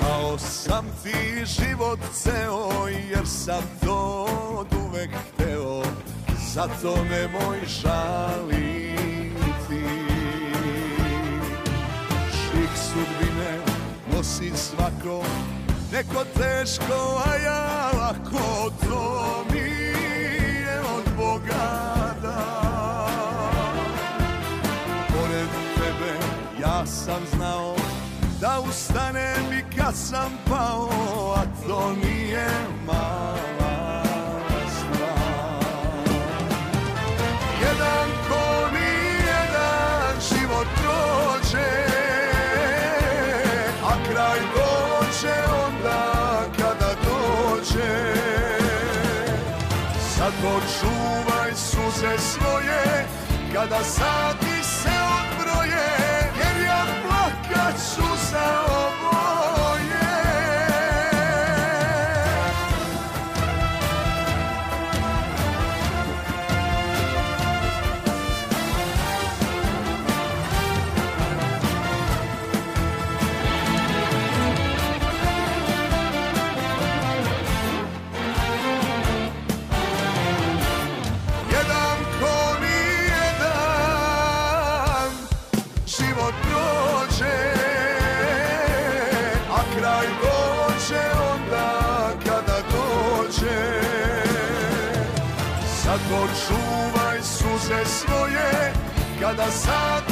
Dao 0.00 0.38
sam 0.38 0.84
ti 1.02 1.44
život 1.46 1.98
ceo, 2.12 2.88
jer 2.88 3.26
sam 3.26 3.62
to 3.84 4.26
od 4.58 4.66
uvek 4.86 5.10
hteo. 5.10 5.82
Zato 6.54 7.04
nemoj 7.10 7.58
žaliti. 7.66 9.32
Šik 12.30 12.70
sudbine 12.76 13.58
nosi 14.12 14.52
svako 14.56 15.22
Neko 15.92 16.24
teško, 16.24 17.22
a 17.26 17.36
ja 17.36 17.90
lako 17.98 18.70
To 18.88 19.44
mi 19.52 19.58
je 19.58 20.80
od 20.80 21.16
Boga 21.16 21.94
dan 22.22 23.76
Pored 25.08 25.48
tebe 25.74 26.14
ja 26.62 26.86
sam 26.86 27.20
znao 27.36 27.76
Da 28.40 28.60
ustanem 28.68 29.52
i 29.52 29.76
kad 29.76 29.94
sam 29.94 30.38
pao 30.48 30.88
A 31.36 31.42
to 31.66 31.92
nije 32.04 32.48
mala 32.86 33.41
suze 51.92 52.18
svoje 52.18 53.06
Kada 53.52 53.84
sati 53.84 54.64
se 54.64 54.88
odbroje 54.88 56.01
Kada 99.32 100.11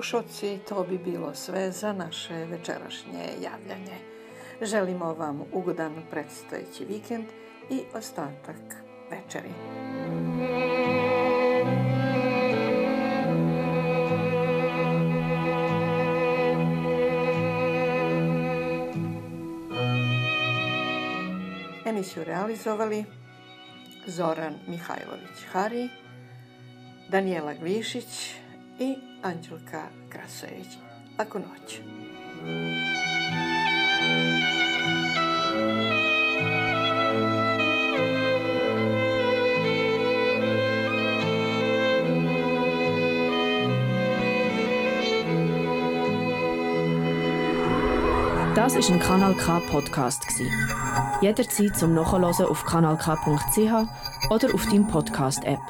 slušalci, 0.00 0.58
to 0.68 0.84
bi 0.88 0.98
bilo 0.98 1.34
sve 1.34 1.72
za 1.72 1.92
naše 1.92 2.34
večerašnje 2.34 3.24
javljanje. 3.42 3.96
Želimo 4.62 5.14
vam 5.14 5.42
ugodan 5.52 6.02
predstojeći 6.10 6.84
vikend 6.84 7.24
i 7.70 7.80
ostatak 7.94 8.56
večeri. 9.10 9.48
Emisiju 21.86 22.24
realizovali 22.24 23.04
Zoran 24.06 24.54
Mihajlović 24.68 25.44
Hari, 25.52 25.88
Danijela 27.10 27.54
Glišić 27.54 28.34
i 28.78 29.09
Anđelka 29.22 29.82
Krasojević. 30.08 30.78
Laku 31.18 31.38
noć. 31.38 31.80
Das 48.54 48.76
ist 48.76 48.90
ein 48.90 49.00
Kanal 49.00 49.34
K 49.34 49.60
Podcast 49.70 50.26
Jederzeit 51.20 51.76
zum 51.76 51.94
Nachhören 51.94 52.24
auf 52.24 52.64
kanalk.ch 52.64 54.30
oder 54.30 54.54
auf 54.54 54.66
deinem 54.66 54.86
Podcast 54.88 55.44
App. 55.44 55.60